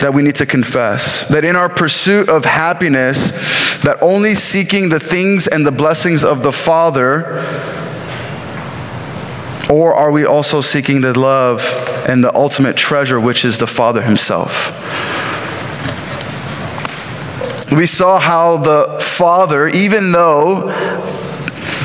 That 0.01 0.11
we 0.13 0.21
need 0.21 0.35
to 0.35 0.45
confess. 0.45 1.27
That 1.29 1.43
in 1.43 1.55
our 1.55 1.69
pursuit 1.69 2.29
of 2.29 2.45
happiness, 2.45 3.31
that 3.83 3.97
only 4.01 4.35
seeking 4.35 4.89
the 4.89 4.99
things 4.99 5.47
and 5.47 5.65
the 5.65 5.71
blessings 5.71 6.23
of 6.23 6.43
the 6.43 6.51
Father 6.51 7.41
or 9.69 9.93
are 9.93 10.11
we 10.11 10.25
also 10.25 10.61
seeking 10.61 11.01
the 11.01 11.17
love 11.17 11.63
and 12.07 12.23
the 12.23 12.35
ultimate 12.35 12.75
treasure, 12.75 13.19
which 13.19 13.45
is 13.45 13.59
the 13.59 13.67
Father 13.67 14.01
Himself? 14.01 14.71
We 17.71 17.85
saw 17.85 18.17
how 18.17 18.57
the 18.57 18.97
Father, 18.99 19.67
even 19.67 20.11
though 20.11 20.73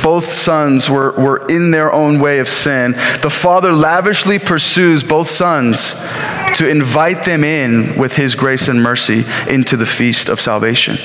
both 0.02 0.24
sons 0.24 0.88
were, 0.88 1.12
were 1.12 1.46
in 1.48 1.70
their 1.70 1.92
own 1.92 2.20
way 2.20 2.38
of 2.38 2.48
sin, 2.48 2.92
the 3.22 3.30
Father 3.30 3.72
lavishly 3.72 4.38
pursues 4.38 5.04
both 5.04 5.28
sons 5.28 5.94
to 6.56 6.68
invite 6.68 7.24
them 7.24 7.44
in 7.44 7.98
with 7.98 8.16
His 8.16 8.34
grace 8.34 8.66
and 8.68 8.82
mercy 8.82 9.24
into 9.48 9.76
the 9.76 9.86
feast 9.86 10.28
of 10.28 10.40
salvation. 10.40 10.96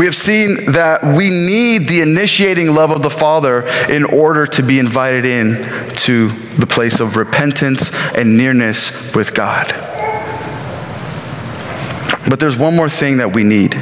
We 0.00 0.06
have 0.06 0.16
seen 0.16 0.72
that 0.72 1.04
we 1.04 1.28
need 1.28 1.86
the 1.86 2.00
initiating 2.00 2.72
love 2.72 2.90
of 2.90 3.02
the 3.02 3.10
Father 3.10 3.66
in 3.86 4.04
order 4.04 4.46
to 4.46 4.62
be 4.62 4.78
invited 4.78 5.26
in 5.26 5.56
to 5.96 6.30
the 6.52 6.66
place 6.66 7.00
of 7.00 7.16
repentance 7.16 7.90
and 8.16 8.34
nearness 8.34 8.92
with 9.14 9.34
God. 9.34 9.68
But 12.30 12.40
there's 12.40 12.56
one 12.56 12.74
more 12.74 12.88
thing 12.88 13.18
that 13.18 13.34
we 13.34 13.44
need. 13.44 13.74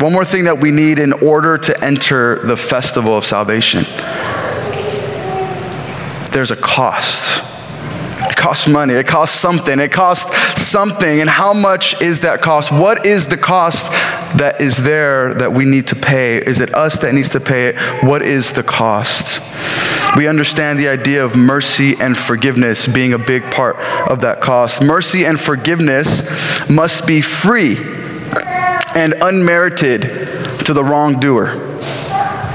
One 0.00 0.12
more 0.12 0.24
thing 0.24 0.44
that 0.44 0.60
we 0.60 0.70
need 0.70 1.00
in 1.00 1.14
order 1.14 1.58
to 1.58 1.84
enter 1.84 2.46
the 2.46 2.56
festival 2.56 3.16
of 3.16 3.24
salvation. 3.24 3.82
There's 6.30 6.52
a 6.52 6.56
cost. 6.56 7.42
Costs 8.36 8.66
money. 8.66 8.94
It 8.94 9.06
costs 9.06 9.38
something. 9.38 9.80
It 9.80 9.90
costs 9.90 10.60
something. 10.60 11.20
And 11.20 11.28
how 11.28 11.52
much 11.52 12.00
is 12.00 12.20
that 12.20 12.42
cost? 12.42 12.70
What 12.70 13.06
is 13.06 13.26
the 13.26 13.36
cost 13.36 13.90
that 14.38 14.60
is 14.60 14.76
there 14.76 15.34
that 15.34 15.52
we 15.52 15.64
need 15.64 15.88
to 15.88 15.96
pay? 15.96 16.38
Is 16.38 16.60
it 16.60 16.74
us 16.74 16.98
that 16.98 17.12
needs 17.14 17.30
to 17.30 17.40
pay 17.40 17.68
it? 17.68 18.04
What 18.04 18.22
is 18.22 18.52
the 18.52 18.62
cost? 18.62 19.40
We 20.16 20.28
understand 20.28 20.78
the 20.78 20.88
idea 20.88 21.24
of 21.24 21.34
mercy 21.34 21.96
and 21.98 22.16
forgiveness 22.16 22.86
being 22.86 23.12
a 23.12 23.18
big 23.18 23.42
part 23.50 23.76
of 24.08 24.20
that 24.20 24.40
cost. 24.40 24.82
Mercy 24.82 25.24
and 25.24 25.40
forgiveness 25.40 26.22
must 26.70 27.06
be 27.06 27.20
free 27.20 27.76
and 28.94 29.14
unmerited 29.20 30.02
to 30.66 30.72
the 30.72 30.84
wrongdoer 30.84 31.66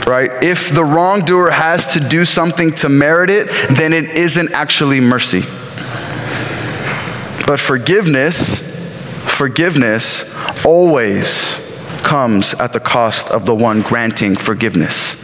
right? 0.07 0.43
If 0.43 0.73
the 0.73 0.83
wrongdoer 0.83 1.51
has 1.51 1.87
to 1.93 1.99
do 1.99 2.25
something 2.25 2.71
to 2.73 2.89
merit 2.89 3.29
it, 3.29 3.47
then 3.77 3.93
it 3.93 4.17
isn't 4.17 4.51
actually 4.51 4.99
mercy. 4.99 5.43
But 7.51 7.59
forgiveness, 7.59 8.61
forgiveness 9.35 10.23
always 10.65 11.59
comes 12.01 12.53
at 12.53 12.71
the 12.71 12.79
cost 12.79 13.27
of 13.27 13.45
the 13.45 13.53
one 13.53 13.81
granting 13.81 14.37
forgiveness. 14.37 15.15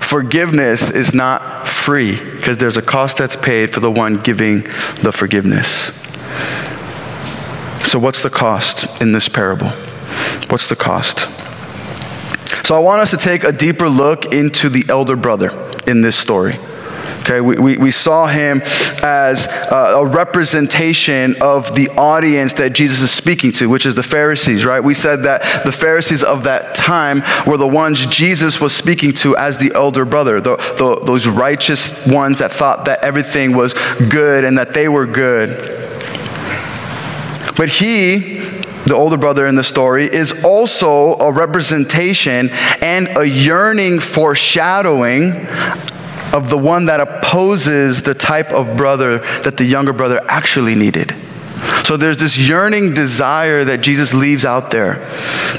Forgiveness 0.00 0.90
is 0.90 1.12
not 1.12 1.68
free 1.68 2.18
because 2.18 2.56
there's 2.56 2.78
a 2.78 2.82
cost 2.82 3.18
that's 3.18 3.36
paid 3.36 3.74
for 3.74 3.80
the 3.80 3.90
one 3.90 4.16
giving 4.16 4.62
the 5.02 5.12
forgiveness. 5.12 5.92
So, 7.86 7.98
what's 7.98 8.22
the 8.22 8.30
cost 8.30 8.86
in 9.02 9.12
this 9.12 9.28
parable? 9.28 9.68
What's 10.48 10.70
the 10.70 10.76
cost? 10.76 11.28
So 12.64 12.74
I 12.74 12.78
want 12.78 13.02
us 13.02 13.10
to 13.10 13.18
take 13.18 13.44
a 13.44 13.52
deeper 13.52 13.90
look 13.90 14.32
into 14.32 14.70
the 14.70 14.86
elder 14.88 15.16
brother 15.16 15.50
in 15.86 16.00
this 16.00 16.16
story. 16.16 16.58
Okay, 17.24 17.40
we, 17.40 17.56
we, 17.56 17.78
we 17.78 17.90
saw 17.90 18.26
him 18.26 18.60
as 19.02 19.46
uh, 19.46 19.94
a 19.96 20.06
representation 20.06 21.36
of 21.40 21.74
the 21.74 21.88
audience 21.96 22.52
that 22.54 22.74
Jesus 22.74 23.00
is 23.00 23.10
speaking 23.10 23.50
to, 23.52 23.70
which 23.70 23.86
is 23.86 23.94
the 23.94 24.02
Pharisees, 24.02 24.66
right? 24.66 24.80
We 24.80 24.92
said 24.92 25.22
that 25.22 25.64
the 25.64 25.72
Pharisees 25.72 26.22
of 26.22 26.44
that 26.44 26.74
time 26.74 27.22
were 27.46 27.56
the 27.56 27.66
ones 27.66 28.04
Jesus 28.04 28.60
was 28.60 28.76
speaking 28.76 29.14
to 29.14 29.38
as 29.38 29.56
the 29.56 29.72
elder 29.74 30.04
brother, 30.04 30.38
the, 30.38 30.56
the, 30.76 31.00
those 31.06 31.26
righteous 31.26 31.90
ones 32.06 32.40
that 32.40 32.52
thought 32.52 32.84
that 32.84 33.02
everything 33.02 33.56
was 33.56 33.72
good 33.72 34.44
and 34.44 34.58
that 34.58 34.74
they 34.74 34.86
were 34.86 35.06
good. 35.06 35.80
But 37.56 37.70
he 37.70 38.52
the 38.86 38.94
older 38.94 39.16
brother 39.16 39.46
in 39.46 39.54
the 39.54 39.64
story, 39.64 40.04
is 40.04 40.44
also 40.44 41.14
a 41.14 41.32
representation 41.32 42.50
and 42.82 43.08
a 43.16 43.26
yearning 43.26 43.98
foreshadowing 43.98 45.48
of 46.34 46.50
the 46.50 46.58
one 46.58 46.86
that 46.86 47.00
opposes 47.00 48.02
the 48.02 48.12
type 48.12 48.50
of 48.50 48.76
brother 48.76 49.18
that 49.42 49.56
the 49.56 49.64
younger 49.64 49.92
brother 49.92 50.20
actually 50.28 50.74
needed. 50.74 51.14
So 51.84 51.96
there's 51.96 52.18
this 52.18 52.36
yearning 52.36 52.92
desire 52.92 53.64
that 53.64 53.80
Jesus 53.80 54.12
leaves 54.12 54.44
out 54.44 54.70
there 54.70 54.96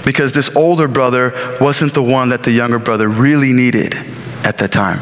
because 0.06 0.34
this 0.34 0.56
older 0.56 0.88
brother 0.88 1.34
wasn't 1.60 1.94
the 1.94 2.04
one 2.04 2.30
that 2.30 2.44
the 2.44 2.52
younger 2.52 2.78
brother 2.78 3.08
really 3.08 3.54
needed 3.54 3.96
at 4.44 4.58
that 4.60 4.72
time. 4.72 5.02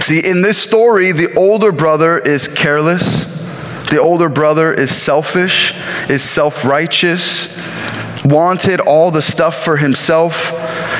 See, 0.00 0.20
in 0.26 0.42
this 0.42 0.58
story, 0.58 1.12
the 1.12 1.34
older 1.34 1.72
brother 1.72 2.18
is 2.18 2.48
careless 2.48 3.34
the 3.94 4.00
older 4.00 4.28
brother 4.28 4.72
is 4.72 4.94
selfish, 4.94 5.72
is 6.08 6.20
self 6.20 6.64
righteous, 6.64 7.54
wanted 8.24 8.80
all 8.80 9.12
the 9.12 9.22
stuff 9.22 9.62
for 9.62 9.76
himself. 9.76 10.50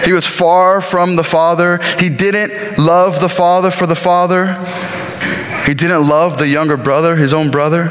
He 0.04 0.12
was 0.12 0.26
far 0.26 0.80
from 0.80 1.16
the 1.16 1.24
Father. 1.24 1.78
He 1.98 2.08
didn't 2.08 2.78
love 2.78 3.20
the 3.20 3.28
Father 3.28 3.70
for 3.70 3.86
the 3.86 3.96
Father. 3.96 4.54
He 5.66 5.74
didn't 5.74 6.06
love 6.06 6.38
the 6.38 6.46
younger 6.46 6.76
brother, 6.76 7.16
his 7.16 7.32
own 7.32 7.50
brother. 7.50 7.88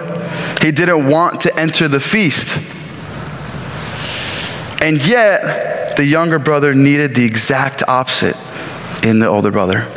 He 0.62 0.72
didn't 0.72 1.08
want 1.08 1.41
to 1.41 1.60
enter 1.60 1.88
the 1.88 2.00
feast. 2.00 2.58
And 4.82 5.05
yet, 5.05 5.96
the 5.98 6.05
younger 6.05 6.39
brother 6.39 6.74
needed 6.74 7.15
the 7.15 7.25
exact 7.25 7.84
opposite 7.88 8.38
in 9.03 9.20
the 9.20 9.27
older 9.27 9.50
brother. 9.50 9.88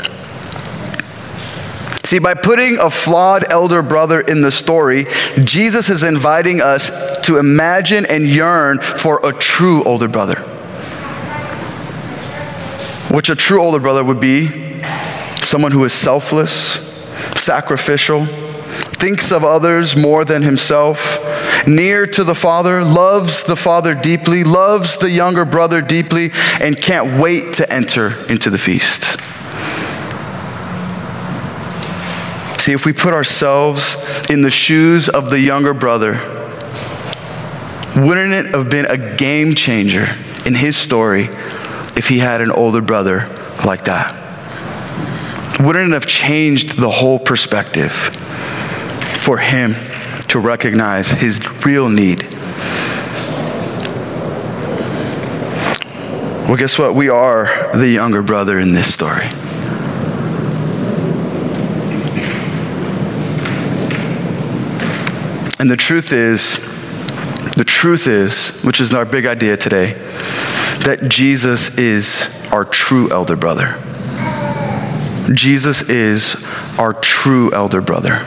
See, 2.05 2.21
by 2.21 2.35
putting 2.35 2.79
a 2.79 2.89
flawed 2.89 3.51
elder 3.51 3.83
brother 3.83 4.21
in 4.21 4.41
the 4.41 4.53
story, 4.53 5.07
Jesus 5.43 5.89
is 5.89 6.05
inviting 6.05 6.63
us 6.63 6.91
to 7.23 7.39
imagine 7.39 8.07
and 8.07 8.25
yearn 8.25 8.81
for 8.81 9.21
a 9.27 9.33
true 9.33 9.83
older 9.83 10.07
brother. 10.07 10.56
Which 13.11 13.31
a 13.31 13.37
true 13.37 13.63
older 13.63 13.79
brother 13.79 14.05
would 14.05 14.21
be 14.21 14.49
someone 15.43 15.73
who 15.73 15.85
is 15.85 15.93
selfless, 15.93 16.79
sacrificial, 17.37 18.27
thinks 18.99 19.31
of 19.31 19.45
others 19.45 19.97
more 19.97 20.25
than 20.25 20.43
himself, 20.43 21.19
near 21.67 22.07
to 22.07 22.25
the 22.25 22.35
Father, 22.35 22.83
loves 22.83 23.45
the 23.45 23.57
Father 23.57 23.95
deeply, 23.95 24.43
loves 24.43 24.99
the 24.99 25.11
younger 25.11 25.45
brother 25.45 25.81
deeply, 25.81 26.31
and 26.61 26.77
can't 26.81 27.21
wait 27.21 27.55
to 27.55 27.73
enter 27.73 28.15
into 28.29 28.51
the 28.51 28.59
feast. 28.59 29.21
See, 32.61 32.73
if 32.73 32.85
we 32.85 32.93
put 32.93 33.15
ourselves 33.15 33.97
in 34.29 34.43
the 34.43 34.51
shoes 34.51 35.09
of 35.09 35.31
the 35.31 35.39
younger 35.39 35.73
brother, 35.73 36.15
wouldn't 37.95 38.33
it 38.33 38.47
have 38.47 38.69
been 38.69 38.87
a 38.87 39.17
game 39.17 39.55
changer 39.55 40.17
in 40.45 40.55
his 40.55 40.77
story 40.77 41.29
if 41.97 42.09
he 42.09 42.19
had 42.19 42.41
an 42.41 42.51
older 42.51 42.83
brother 42.83 43.29
like 43.65 43.85
that? 43.85 44.15
Wouldn't 45.61 45.89
it 45.89 45.95
have 45.95 46.07
changed 46.07 46.79
the 46.79 46.91
whole 46.91 47.19
perspective 47.19 47.93
for 49.23 49.39
him 49.39 49.75
to 50.29 50.39
recognize 50.39 51.11
his 51.11 51.41
real 51.65 51.89
need? 51.89 52.23
Well, 56.47 56.57
guess 56.57 56.79
what? 56.79 56.95
We 56.95 57.09
are 57.09 57.77
the 57.77 57.89
younger 57.89 58.23
brother 58.23 58.59
in 58.59 58.73
this 58.73 58.93
story. 58.93 59.27
And 65.59 65.71
the 65.71 65.77
truth 65.77 66.13
is, 66.13 66.57
the 67.57 67.65
truth 67.67 68.07
is, 68.07 68.63
which 68.63 68.79
is 68.79 68.93
our 68.93 69.05
big 69.05 69.27
idea 69.27 69.57
today, 69.57 69.95
that 70.85 71.09
Jesus 71.09 71.77
is 71.77 72.29
our 72.53 72.65
true 72.65 73.11
elder 73.11 73.37
brother. 73.37 73.83
Jesus 75.35 75.83
is 75.83 76.37
our 76.79 76.93
true 76.93 77.53
elder 77.53 77.81
brother. 77.81 78.25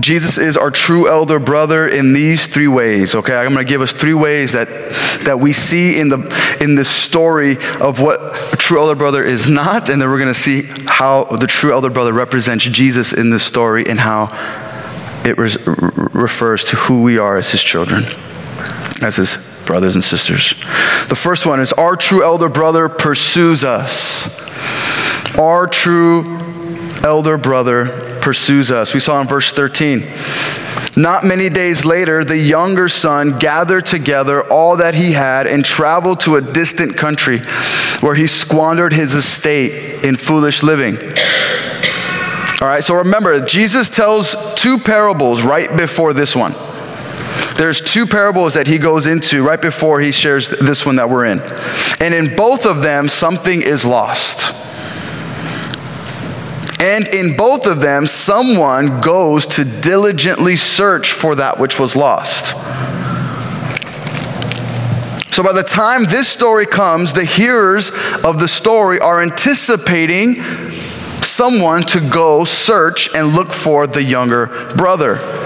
Jesus 0.00 0.38
is 0.38 0.56
our 0.56 0.70
true 0.70 1.08
elder 1.08 1.38
brother 1.38 1.88
in 1.88 2.12
these 2.12 2.46
three 2.46 2.68
ways. 2.68 3.14
Okay, 3.14 3.34
I'm 3.34 3.54
going 3.54 3.64
to 3.64 3.70
give 3.70 3.80
us 3.80 3.92
three 3.92 4.12
ways 4.12 4.52
that, 4.52 4.68
that 5.24 5.38
we 5.38 5.52
see 5.52 5.98
in 5.98 6.08
the 6.08 6.58
in 6.60 6.74
the 6.74 6.84
story 6.84 7.56
of 7.80 8.00
what 8.00 8.20
a 8.52 8.56
true 8.56 8.80
elder 8.80 8.96
brother 8.96 9.22
is 9.22 9.48
not, 9.48 9.88
and 9.88 10.02
then 10.02 10.10
we're 10.10 10.18
going 10.18 10.34
to 10.34 10.38
see 10.38 10.62
how 10.86 11.24
the 11.24 11.46
true 11.46 11.72
elder 11.72 11.90
brother 11.90 12.12
represents 12.12 12.64
Jesus 12.64 13.12
in 13.12 13.30
this 13.30 13.44
story 13.44 13.86
and 13.86 14.00
how 14.00 14.28
it 15.24 15.38
refers 15.38 16.64
to 16.64 16.76
who 16.76 17.02
we 17.02 17.16
are 17.16 17.38
as 17.38 17.52
his 17.52 17.62
children, 17.62 18.04
as 19.04 19.16
his 19.16 19.38
brothers 19.66 19.94
and 19.94 20.02
sisters. 20.02 20.54
The 21.08 21.16
first 21.16 21.46
one 21.46 21.60
is 21.60 21.72
our 21.74 21.94
true 21.94 22.24
elder 22.24 22.48
brother 22.48 22.88
pursues 22.88 23.62
us. 23.62 24.28
Our 25.38 25.66
true 25.66 26.38
elder 27.02 27.36
brother 27.36 28.18
pursues 28.20 28.70
us. 28.70 28.94
We 28.94 29.00
saw 29.00 29.20
in 29.20 29.26
verse 29.26 29.52
13. 29.52 30.00
Not 30.96 31.24
many 31.24 31.48
days 31.48 31.84
later, 31.84 32.24
the 32.24 32.38
younger 32.38 32.88
son 32.88 33.38
gathered 33.38 33.84
together 33.84 34.42
all 34.50 34.76
that 34.76 34.94
he 34.94 35.12
had 35.12 35.46
and 35.46 35.64
traveled 35.64 36.20
to 36.20 36.36
a 36.36 36.40
distant 36.40 36.96
country 36.96 37.40
where 38.00 38.14
he 38.14 38.26
squandered 38.26 38.92
his 38.92 39.12
estate 39.12 40.04
in 40.04 40.16
foolish 40.16 40.62
living. 40.62 40.96
All 42.60 42.68
right, 42.68 42.82
so 42.82 42.94
remember, 42.94 43.44
Jesus 43.44 43.90
tells 43.90 44.36
two 44.54 44.78
parables 44.78 45.42
right 45.42 45.76
before 45.76 46.12
this 46.12 46.34
one. 46.36 46.54
There's 47.56 47.80
two 47.80 48.06
parables 48.06 48.54
that 48.54 48.66
he 48.66 48.78
goes 48.78 49.06
into 49.06 49.44
right 49.44 49.60
before 49.60 50.00
he 50.00 50.10
shares 50.10 50.48
this 50.48 50.84
one 50.84 50.96
that 50.96 51.08
we're 51.08 51.26
in. 51.26 51.40
And 52.00 52.12
in 52.12 52.34
both 52.36 52.66
of 52.66 52.82
them, 52.82 53.08
something 53.08 53.62
is 53.62 53.84
lost. 53.84 54.52
And 56.80 57.06
in 57.08 57.36
both 57.36 57.66
of 57.66 57.80
them, 57.80 58.06
someone 58.06 59.00
goes 59.00 59.46
to 59.46 59.64
diligently 59.64 60.56
search 60.56 61.12
for 61.12 61.36
that 61.36 61.58
which 61.58 61.78
was 61.78 61.94
lost. 61.94 62.48
So 65.32 65.42
by 65.42 65.52
the 65.52 65.64
time 65.66 66.04
this 66.04 66.28
story 66.28 66.66
comes, 66.66 67.12
the 67.12 67.24
hearers 67.24 67.90
of 68.22 68.38
the 68.38 68.48
story 68.48 69.00
are 69.00 69.22
anticipating 69.22 70.42
someone 71.22 71.82
to 71.84 72.00
go 72.00 72.44
search 72.44 73.08
and 73.14 73.34
look 73.34 73.52
for 73.52 73.86
the 73.86 74.02
younger 74.02 74.46
brother. 74.76 75.43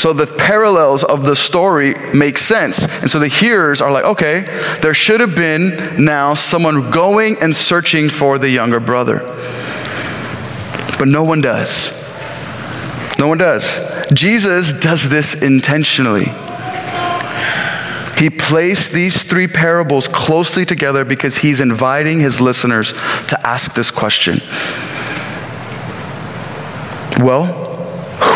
So 0.00 0.14
the 0.14 0.26
parallels 0.26 1.04
of 1.04 1.24
the 1.24 1.36
story 1.36 1.92
make 2.14 2.38
sense. 2.38 2.86
And 3.02 3.10
so 3.10 3.18
the 3.18 3.28
hearers 3.28 3.82
are 3.82 3.92
like, 3.92 4.06
okay, 4.06 4.46
there 4.80 4.94
should 4.94 5.20
have 5.20 5.36
been 5.36 6.02
now 6.02 6.32
someone 6.32 6.90
going 6.90 7.36
and 7.42 7.54
searching 7.54 8.08
for 8.08 8.38
the 8.38 8.48
younger 8.48 8.80
brother. 8.80 9.18
But 10.98 11.08
no 11.08 11.22
one 11.22 11.42
does. 11.42 11.90
No 13.18 13.28
one 13.28 13.36
does. 13.36 13.78
Jesus 14.14 14.72
does 14.72 15.06
this 15.06 15.34
intentionally. 15.34 16.28
He 18.16 18.30
placed 18.30 18.92
these 18.92 19.22
three 19.22 19.48
parables 19.48 20.08
closely 20.08 20.64
together 20.64 21.04
because 21.04 21.36
he's 21.36 21.60
inviting 21.60 22.20
his 22.20 22.40
listeners 22.40 22.92
to 23.28 23.38
ask 23.46 23.74
this 23.74 23.90
question 23.90 24.40
Well, 27.22 27.44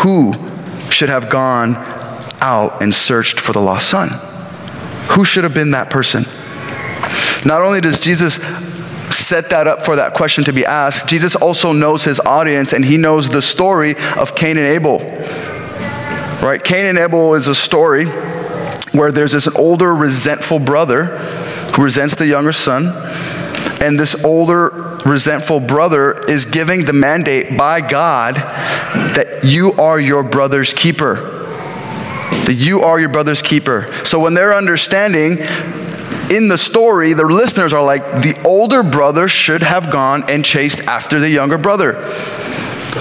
who 0.03 0.54
should 0.95 1.09
have 1.09 1.29
gone 1.29 1.75
out 2.41 2.81
and 2.81 2.95
searched 2.95 3.41
for 3.41 3.53
the 3.53 3.61
lost 3.61 3.91
son? 3.91 4.09
Who 5.11 5.25
should 5.25 5.45
have 5.45 5.55
been 5.55 5.73
that 5.73 5.91
person? 5.91 6.25
Not 7.45 7.61
only 7.61 7.81
does 7.81 8.01
Jesus 8.01 8.37
set 9.15 9.51
that 9.51 9.67
up 9.67 9.85
for 9.85 9.97
that 9.97 10.15
question 10.15 10.45
to 10.45 10.53
be 10.53 10.65
asked, 10.65 11.09
Jesus 11.09 11.35
also 11.35 11.73
knows 11.73 12.05
his 12.05 12.21
audience 12.21 12.73
and 12.73 12.85
he 12.85 12.97
knows 12.97 13.29
the 13.29 13.43
story 13.43 13.97
of 14.17 14.35
Cain 14.35 14.57
and 14.57 14.67
Abel. 14.67 14.99
Right? 16.43 16.63
Cain 16.63 16.87
and 16.87 16.99
Abel 16.99 17.35
is 17.35 17.49
a 17.49 17.55
story 17.55 18.07
where 18.93 19.11
there's 19.11 19.33
this 19.33 19.49
older, 19.49 19.95
resentful 19.95 20.61
brother 20.61 21.07
who 21.75 21.83
resents 21.83 22.15
the 22.15 22.27
younger 22.27 22.53
son. 22.53 22.85
And 23.85 24.01
this 24.01 24.15
older, 24.25 24.99
resentful 25.05 25.61
brother 25.61 26.19
is 26.27 26.47
giving 26.47 26.87
the 26.87 26.95
mandate 26.95 27.59
by 27.59 27.83
God 27.83 28.37
that 28.37 29.45
you 29.45 29.75
are 29.75 30.01
your 30.01 30.23
brother's 30.23 30.73
keeper. 30.73 31.17
That 32.47 32.55
you 32.55 32.81
are 32.81 32.99
your 32.99 33.11
brother's 33.11 33.43
keeper. 33.43 33.93
So 34.07 34.19
when 34.19 34.33
they're 34.33 34.55
understanding, 34.55 35.37
in 36.31 36.49
the 36.49 36.57
story, 36.57 37.13
the 37.13 37.27
listeners 37.27 37.75
are 37.75 37.85
like, 37.85 38.03
the 38.23 38.41
older 38.43 38.83
brother 38.83 39.29
should 39.29 39.63
have 39.63 39.91
gone 39.91 40.25
and 40.31 40.43
chased 40.43 40.81
after 40.85 41.21
the 41.21 41.29
younger 41.29 41.59
brother. 41.59 41.93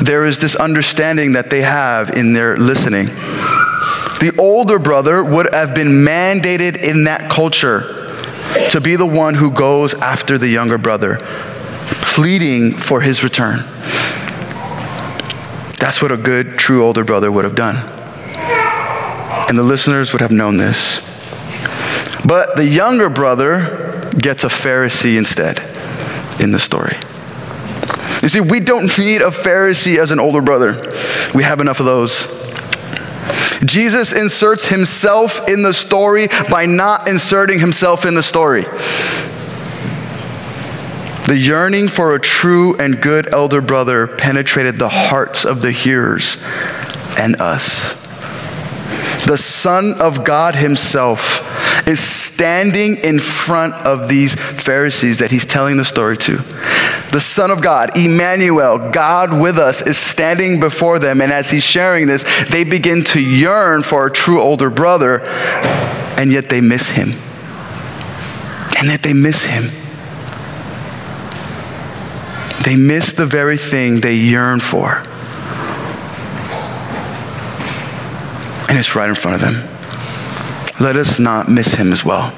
There 0.01 0.25
is 0.25 0.37
this 0.37 0.53
understanding 0.53 1.31
that 1.31 1.49
they 1.49 1.61
have 1.61 2.09
in 2.09 2.33
their 2.33 2.57
listening. 2.57 3.05
The 3.05 4.35
older 4.37 4.79
brother 4.79 5.23
would 5.23 5.53
have 5.53 5.73
been 5.73 6.03
mandated 6.03 6.75
in 6.75 7.05
that 7.05 7.31
culture 7.31 8.02
to 8.71 8.81
be 8.81 8.95
the 8.95 9.05
one 9.05 9.35
who 9.35 9.51
goes 9.51 9.93
after 9.93 10.37
the 10.37 10.47
younger 10.47 10.77
brother, 10.77 11.17
pleading 12.01 12.77
for 12.77 13.01
his 13.01 13.23
return. 13.23 13.59
That's 15.79 16.01
what 16.01 16.11
a 16.11 16.17
good, 16.17 16.57
true 16.57 16.83
older 16.83 17.03
brother 17.03 17.31
would 17.31 17.45
have 17.45 17.55
done. 17.55 17.75
And 19.49 19.57
the 19.57 19.63
listeners 19.63 20.13
would 20.13 20.21
have 20.21 20.31
known 20.31 20.57
this. 20.57 20.99
But 22.25 22.55
the 22.55 22.65
younger 22.65 23.09
brother 23.09 24.09
gets 24.17 24.43
a 24.43 24.47
Pharisee 24.47 25.17
instead 25.17 25.59
in 26.39 26.51
the 26.51 26.59
story. 26.59 26.95
You 28.21 28.29
see, 28.29 28.39
we 28.39 28.61
don't 28.61 28.97
need 28.97 29.21
a 29.21 29.29
Pharisee 29.29 29.99
as 29.99 30.11
an 30.11 30.19
older 30.19 30.41
brother, 30.41 30.93
we 31.35 31.43
have 31.43 31.59
enough 31.59 31.79
of 31.79 31.85
those. 31.85 32.42
Jesus 33.65 34.11
inserts 34.11 34.65
himself 34.65 35.47
in 35.47 35.61
the 35.61 35.73
story 35.73 36.27
by 36.49 36.65
not 36.65 37.07
inserting 37.07 37.59
himself 37.59 38.05
in 38.05 38.15
the 38.15 38.23
story. 38.23 38.63
The 41.27 41.37
yearning 41.37 41.87
for 41.87 42.13
a 42.13 42.19
true 42.19 42.75
and 42.77 43.01
good 43.01 43.33
elder 43.33 43.61
brother 43.61 44.07
penetrated 44.07 44.77
the 44.77 44.89
hearts 44.89 45.45
of 45.45 45.61
the 45.61 45.71
hearers 45.71 46.37
and 47.17 47.37
us. 47.37 48.02
The 49.25 49.37
Son 49.37 49.93
of 49.99 50.23
God 50.23 50.55
Himself 50.55 51.41
is 51.87 51.99
standing 51.99 52.97
in 52.97 53.19
front 53.19 53.73
of 53.73 54.09
these 54.09 54.35
Pharisees 54.35 55.19
that 55.19 55.31
He's 55.31 55.45
telling 55.45 55.77
the 55.77 55.85
story 55.85 56.17
to. 56.17 56.37
The 57.11 57.21
Son 57.21 57.51
of 57.51 57.61
God, 57.61 57.97
Emmanuel, 57.97 58.91
God 58.91 59.33
with 59.39 59.57
us, 59.57 59.81
is 59.81 59.97
standing 59.97 60.59
before 60.59 60.99
them. 60.99 61.21
And 61.21 61.31
as 61.31 61.49
He's 61.49 61.63
sharing 61.63 62.07
this, 62.07 62.25
they 62.49 62.63
begin 62.63 63.03
to 63.05 63.21
yearn 63.21 63.83
for 63.83 64.07
a 64.07 64.11
true 64.11 64.41
older 64.41 64.69
brother, 64.69 65.21
and 66.17 66.31
yet 66.31 66.49
they 66.49 66.59
miss 66.61 66.89
Him. 66.89 67.11
And 68.79 68.89
yet 68.89 69.03
they 69.03 69.13
miss 69.13 69.43
Him. 69.43 69.65
They 72.65 72.75
miss 72.75 73.11
the 73.11 73.25
very 73.25 73.57
thing 73.57 74.01
they 74.01 74.15
yearn 74.15 74.59
for. 74.59 75.05
And 78.73 78.79
it's 78.79 78.95
right 78.95 79.07
in 79.07 79.13
front 79.13 79.35
of 79.35 79.41
them. 79.41 79.53
Let 80.79 80.95
us 80.95 81.19
not 81.19 81.47
miss 81.47 81.75
him 81.75 81.91
as 81.91 82.03
well. 82.03 82.33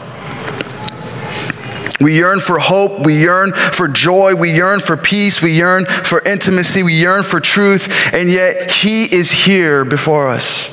We 2.01 2.17
yearn 2.17 2.41
for 2.41 2.59
hope. 2.59 3.05
We 3.05 3.17
yearn 3.21 3.53
for 3.53 3.87
joy. 3.87 4.35
We 4.35 4.51
yearn 4.51 4.81
for 4.81 4.97
peace. 4.97 5.41
We 5.41 5.53
yearn 5.53 5.85
for 5.85 6.21
intimacy. 6.23 6.83
We 6.83 6.93
yearn 6.93 7.23
for 7.23 7.39
truth. 7.39 8.13
And 8.13 8.29
yet, 8.29 8.69
He 8.69 9.05
is 9.05 9.31
here 9.31 9.85
before 9.85 10.27
us. 10.27 10.67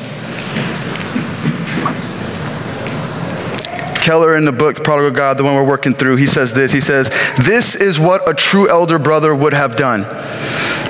Keller, 4.03 4.37
in 4.37 4.45
the 4.45 4.53
book 4.53 4.83
Prodigal 4.83 5.13
God, 5.13 5.39
the 5.39 5.45
one 5.45 5.55
we're 5.55 5.65
working 5.65 5.95
through, 5.95 6.17
he 6.17 6.27
says 6.27 6.53
this. 6.53 6.73
He 6.73 6.81
says, 6.81 7.09
This 7.39 7.77
is 7.77 8.01
what 8.01 8.29
a 8.29 8.35
true 8.35 8.69
elder 8.69 8.99
brother 8.99 9.33
would 9.33 9.53
have 9.53 9.77
done. 9.77 10.01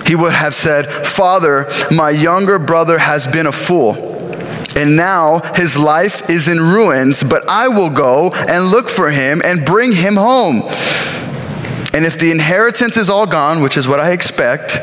He 0.06 0.14
would 0.14 0.32
have 0.32 0.54
said, 0.54 0.86
Father, 1.06 1.70
my 1.90 2.08
younger 2.08 2.58
brother 2.58 2.96
has 2.96 3.26
been 3.26 3.46
a 3.46 3.52
fool 3.52 4.11
and 4.82 4.96
now 4.96 5.38
his 5.54 5.78
life 5.78 6.28
is 6.28 6.48
in 6.48 6.58
ruins, 6.58 7.22
but 7.22 7.48
I 7.48 7.68
will 7.68 7.88
go 7.88 8.32
and 8.32 8.66
look 8.66 8.90
for 8.90 9.12
him 9.12 9.40
and 9.44 9.64
bring 9.64 9.92
him 9.92 10.16
home. 10.16 10.62
And 11.94 12.04
if 12.04 12.18
the 12.18 12.32
inheritance 12.32 12.96
is 12.96 13.08
all 13.08 13.24
gone, 13.24 13.62
which 13.62 13.76
is 13.76 13.86
what 13.86 14.00
I 14.00 14.10
expect, 14.10 14.76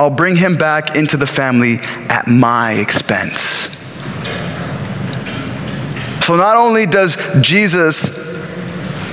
I'll 0.00 0.08
bring 0.08 0.36
him 0.36 0.56
back 0.56 0.96
into 0.96 1.18
the 1.18 1.26
family 1.26 1.80
at 2.08 2.28
my 2.28 2.72
expense. 2.72 3.68
So 6.24 6.36
not 6.36 6.56
only 6.56 6.86
does 6.86 7.18
Jesus, 7.42 8.06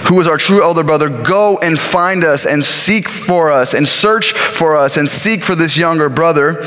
who 0.08 0.22
is 0.22 0.28
our 0.28 0.38
true 0.38 0.63
elder 0.63 0.84
brother, 0.84 1.10
go 1.10 1.58
and 1.58 1.78
find 1.78 2.24
us 2.24 2.46
and 2.46 2.63
seek 2.63 3.10
for 3.10 3.52
us 3.52 3.74
and 3.74 3.86
search 3.86 4.32
for 4.32 4.78
us 4.78 4.96
and 4.96 5.10
seek 5.10 5.43
for 5.43 5.54
this 5.54 5.76
younger 5.76 6.08
brother, 6.08 6.63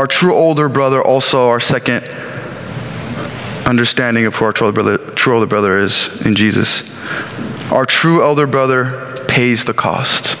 our 0.00 0.06
true 0.06 0.34
older 0.34 0.70
brother, 0.70 1.02
also 1.04 1.48
our 1.48 1.60
second 1.60 2.02
understanding 3.66 4.24
of 4.24 4.34
who 4.34 4.46
our 4.46 4.52
true 4.54 4.68
older 4.68 4.82
brother, 4.82 5.12
true 5.12 5.34
older 5.34 5.46
brother 5.46 5.78
is 5.78 6.24
in 6.24 6.34
Jesus. 6.34 6.82
Our 7.70 7.84
true 7.84 8.22
elder 8.22 8.46
brother 8.46 9.22
pays 9.28 9.64
the 9.64 9.74
cost. 9.74 10.38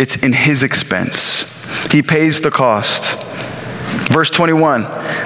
It's 0.00 0.14
in 0.14 0.32
his 0.32 0.62
expense. 0.62 1.44
He 1.90 2.04
pays 2.04 2.40
the 2.40 2.52
cost. 2.52 3.20
Verse 4.12 4.30
21 4.30 4.82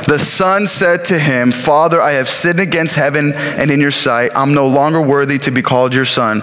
The 0.09 0.19
son 0.19 0.67
said 0.67 1.05
to 1.07 1.19
him, 1.19 1.53
Father, 1.53 2.01
I 2.01 2.13
have 2.13 2.31
sinned 2.31 2.59
against 2.59 2.95
heaven 2.95 3.35
and 3.35 3.71
in 3.71 3.81
your 3.81 3.91
sight. 3.91 4.33
I'm 4.35 4.55
no 4.55 4.67
longer 4.67 5.03
worthy 5.03 5.39
to 5.41 5.51
be 5.51 5.61
called 5.61 5.93
your 5.93 6.07
son. 6.07 6.41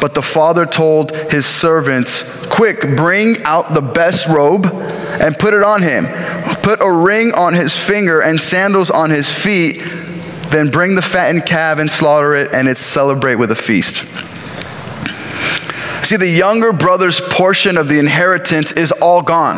But 0.00 0.14
the 0.14 0.22
father 0.22 0.66
told 0.66 1.14
his 1.30 1.46
servants, 1.46 2.24
Quick, 2.48 2.80
bring 2.96 3.40
out 3.44 3.74
the 3.74 3.80
best 3.80 4.26
robe 4.26 4.66
and 5.20 5.38
put 5.38 5.54
it 5.54 5.62
on 5.62 5.82
him. 5.82 6.06
Put 6.62 6.80
a 6.80 6.90
ring 6.90 7.32
on 7.32 7.54
his 7.54 7.76
finger 7.76 8.20
and 8.20 8.40
sandals 8.40 8.90
on 8.90 9.10
his 9.10 9.32
feet. 9.32 9.82
Then 10.50 10.70
bring 10.70 10.94
the 10.94 11.02
fattened 11.02 11.46
calf 11.46 11.78
and 11.78 11.90
slaughter 11.90 12.34
it, 12.34 12.52
and 12.52 12.68
it's 12.68 12.80
celebrate 12.80 13.36
with 13.36 13.50
a 13.50 13.56
feast. 13.56 14.04
See, 16.04 16.16
the 16.16 16.28
younger 16.28 16.72
brother's 16.72 17.20
portion 17.20 17.76
of 17.76 17.88
the 17.88 17.98
inheritance 17.98 18.72
is 18.72 18.92
all 18.92 19.22
gone. 19.22 19.56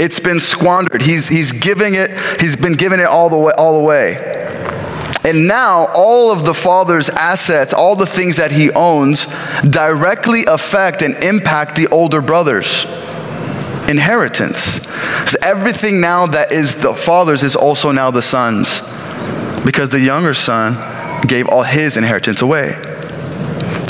It's 0.00 0.18
been 0.18 0.40
squandered. 0.40 1.02
He's, 1.02 1.28
he's 1.28 1.52
giving 1.52 1.94
it, 1.94 2.10
he's 2.40 2.56
been 2.56 2.74
giving 2.74 3.00
it 3.00 3.06
all 3.06 3.28
the 3.28 3.36
way, 3.36 3.52
all 3.58 3.78
the 3.78 3.84
way. 3.84 4.36
And 5.22 5.46
now, 5.46 5.88
all 5.94 6.30
of 6.30 6.46
the 6.46 6.54
father's 6.54 7.10
assets, 7.10 7.74
all 7.74 7.94
the 7.94 8.06
things 8.06 8.36
that 8.36 8.52
he 8.52 8.70
owns, 8.70 9.26
directly 9.68 10.46
affect 10.46 11.02
and 11.02 11.22
impact 11.22 11.76
the 11.76 11.88
older 11.88 12.22
brothers 12.22 12.86
inheritance. 13.90 14.80
Everything 15.42 16.00
now 16.00 16.26
that 16.26 16.52
is 16.52 16.76
the 16.76 16.94
father's 16.94 17.42
is 17.42 17.56
also 17.56 17.90
now 17.90 18.10
the 18.10 18.22
son's 18.22 18.80
because 19.64 19.90
the 19.90 20.00
younger 20.00 20.32
son 20.32 20.76
gave 21.26 21.48
all 21.48 21.62
his 21.62 21.96
inheritance 21.96 22.40
away. 22.40 22.80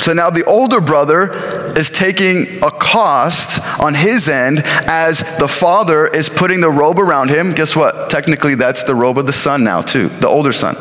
So 0.03 0.13
now 0.13 0.31
the 0.31 0.45
older 0.47 0.81
brother 0.81 1.60
is 1.77 1.91
taking 1.91 2.63
a 2.63 2.71
cost 2.71 3.61
on 3.81 3.95
his 3.95 4.29
end 4.29 4.63
as 4.65 5.21
the 5.39 5.49
father 5.49 6.07
is 6.07 6.29
putting 6.29 6.61
the 6.61 6.71
robe 6.71 6.99
around 6.99 7.31
him. 7.31 7.53
Guess 7.55 7.77
what? 7.77 8.11
Technically, 8.11 8.55
that's 8.55 8.83
the 8.83 8.95
robe 8.95 9.19
of 9.19 9.27
the 9.27 9.33
son 9.33 9.65
now, 9.65 9.83
too, 9.83 10.09
the 10.09 10.29
older 10.29 10.53
son. 10.53 10.77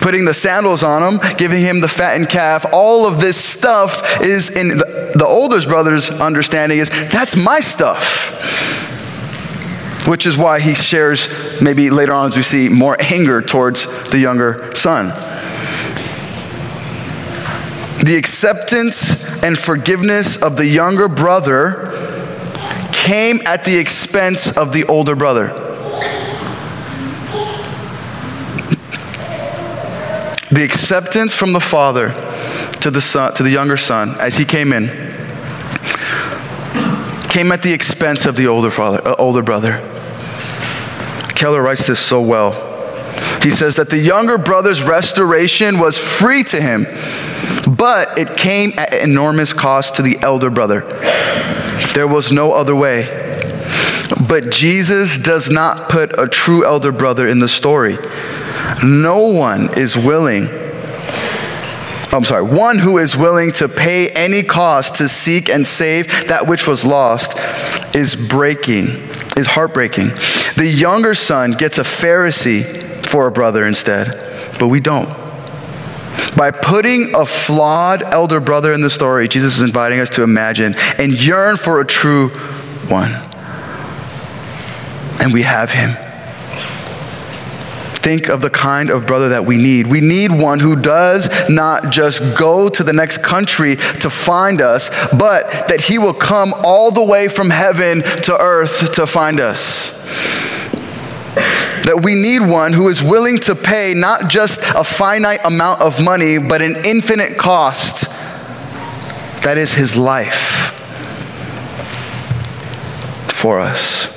Putting 0.00 0.24
the 0.24 0.34
sandals 0.34 0.82
on 0.82 1.02
him, 1.02 1.20
giving 1.36 1.60
him 1.60 1.80
the 1.80 1.88
fattened 1.88 2.28
calf. 2.28 2.64
All 2.72 3.06
of 3.06 3.20
this 3.20 3.36
stuff 3.36 4.20
is 4.20 4.50
in 4.50 4.68
the, 4.68 5.12
the 5.14 5.26
older 5.26 5.60
brother's 5.62 6.10
understanding 6.10 6.78
is 6.78 6.90
that's 6.90 7.34
my 7.36 7.60
stuff 7.60 8.32
which 10.06 10.24
is 10.24 10.36
why 10.36 10.60
he 10.60 10.74
shares, 10.74 11.28
maybe 11.60 11.90
later 11.90 12.12
on 12.12 12.28
as 12.28 12.36
we 12.36 12.42
see, 12.42 12.68
more 12.68 12.96
anger 13.00 13.42
towards 13.42 13.86
the 14.10 14.18
younger 14.18 14.72
son. 14.74 15.12
The 18.04 18.16
acceptance 18.16 19.24
and 19.42 19.58
forgiveness 19.58 20.36
of 20.36 20.56
the 20.56 20.66
younger 20.66 21.08
brother 21.08 21.92
came 22.92 23.40
at 23.46 23.64
the 23.64 23.76
expense 23.78 24.50
of 24.56 24.72
the 24.72 24.84
older 24.84 25.16
brother. 25.16 25.48
The 30.50 30.62
acceptance 30.62 31.34
from 31.34 31.52
the 31.52 31.60
father 31.60 32.10
to 32.80 32.90
the 32.90 33.00
son, 33.00 33.34
to 33.34 33.42
the 33.42 33.50
younger 33.50 33.76
son 33.76 34.14
as 34.20 34.36
he 34.36 34.44
came 34.44 34.72
in 34.72 34.86
came 37.36 37.52
at 37.52 37.62
the 37.62 37.72
expense 37.74 38.24
of 38.24 38.34
the 38.36 38.46
older 38.46 38.70
father, 38.70 39.06
uh, 39.06 39.14
older 39.18 39.42
brother. 39.42 39.78
Keller 41.34 41.60
writes 41.60 41.86
this 41.86 42.00
so 42.00 42.18
well. 42.22 42.52
He 43.42 43.50
says 43.50 43.76
that 43.76 43.90
the 43.90 43.98
younger 43.98 44.38
brother's 44.38 44.82
restoration 44.82 45.78
was 45.78 45.98
free 45.98 46.42
to 46.44 46.60
him, 46.60 46.86
but 47.76 48.18
it 48.18 48.36
came 48.36 48.72
at 48.76 48.94
enormous 48.94 49.52
cost 49.52 49.96
to 49.96 50.02
the 50.02 50.18
elder 50.22 50.50
brother. 50.50 50.80
There 51.94 52.08
was 52.08 52.32
no 52.32 52.52
other 52.52 52.74
way. 52.74 53.22
But 54.28 54.50
Jesus 54.50 55.18
does 55.18 55.50
not 55.50 55.90
put 55.90 56.18
a 56.18 56.28
true 56.28 56.64
elder 56.64 56.92
brother 56.92 57.26
in 57.26 57.40
the 57.40 57.48
story. 57.48 57.96
No 58.82 59.28
one 59.28 59.78
is 59.78 59.96
willing 59.96 60.48
I'm 62.16 62.24
sorry, 62.24 62.44
one 62.44 62.78
who 62.78 62.96
is 62.96 63.14
willing 63.14 63.52
to 63.52 63.68
pay 63.68 64.08
any 64.08 64.42
cost 64.42 64.94
to 64.96 65.08
seek 65.08 65.50
and 65.50 65.66
save 65.66 66.28
that 66.28 66.46
which 66.46 66.66
was 66.66 66.82
lost 66.82 67.36
is 67.94 68.16
breaking, 68.16 68.86
is 69.36 69.46
heartbreaking. 69.46 70.06
The 70.56 70.66
younger 70.66 71.14
son 71.14 71.52
gets 71.52 71.76
a 71.76 71.82
Pharisee 71.82 73.06
for 73.06 73.26
a 73.26 73.30
brother 73.30 73.66
instead, 73.66 74.58
but 74.58 74.68
we 74.68 74.80
don't. 74.80 75.25
By 76.36 76.50
putting 76.50 77.14
a 77.14 77.24
flawed 77.24 78.02
elder 78.02 78.40
brother 78.40 78.72
in 78.72 78.82
the 78.82 78.90
story, 78.90 79.28
Jesus 79.28 79.56
is 79.56 79.62
inviting 79.62 80.00
us 80.00 80.10
to 80.10 80.22
imagine 80.22 80.74
and 80.98 81.12
yearn 81.12 81.56
for 81.56 81.80
a 81.80 81.86
true 81.86 82.28
one. 82.88 83.12
And 85.20 85.32
we 85.32 85.42
have 85.42 85.72
him 85.72 85.96
think 88.06 88.28
of 88.28 88.40
the 88.40 88.50
kind 88.50 88.88
of 88.88 89.04
brother 89.04 89.30
that 89.30 89.44
we 89.44 89.56
need. 89.56 89.88
We 89.88 90.00
need 90.00 90.30
one 90.30 90.60
who 90.60 90.76
does 90.76 91.28
not 91.48 91.90
just 91.90 92.20
go 92.38 92.68
to 92.68 92.84
the 92.84 92.92
next 92.92 93.20
country 93.20 93.74
to 93.74 94.08
find 94.08 94.60
us, 94.60 94.90
but 95.10 95.50
that 95.66 95.80
he 95.80 95.98
will 95.98 96.14
come 96.14 96.54
all 96.62 96.92
the 96.92 97.02
way 97.02 97.26
from 97.26 97.50
heaven 97.50 98.02
to 98.02 98.36
earth 98.40 98.92
to 98.92 99.08
find 99.08 99.40
us. 99.40 99.90
That 101.86 102.02
we 102.02 102.14
need 102.14 102.40
one 102.40 102.72
who 102.72 102.88
is 102.88 103.02
willing 103.02 103.38
to 103.40 103.54
pay 103.54 103.94
not 103.94 104.28
just 104.28 104.60
a 104.74 104.84
finite 104.84 105.40
amount 105.44 105.80
of 105.80 106.02
money, 106.02 106.38
but 106.38 106.60
an 106.60 106.84
infinite 106.84 107.38
cost. 107.38 108.02
That 109.42 109.56
is 109.56 109.72
his 109.72 109.96
life 109.96 110.72
for 113.32 113.60
us 113.60 114.08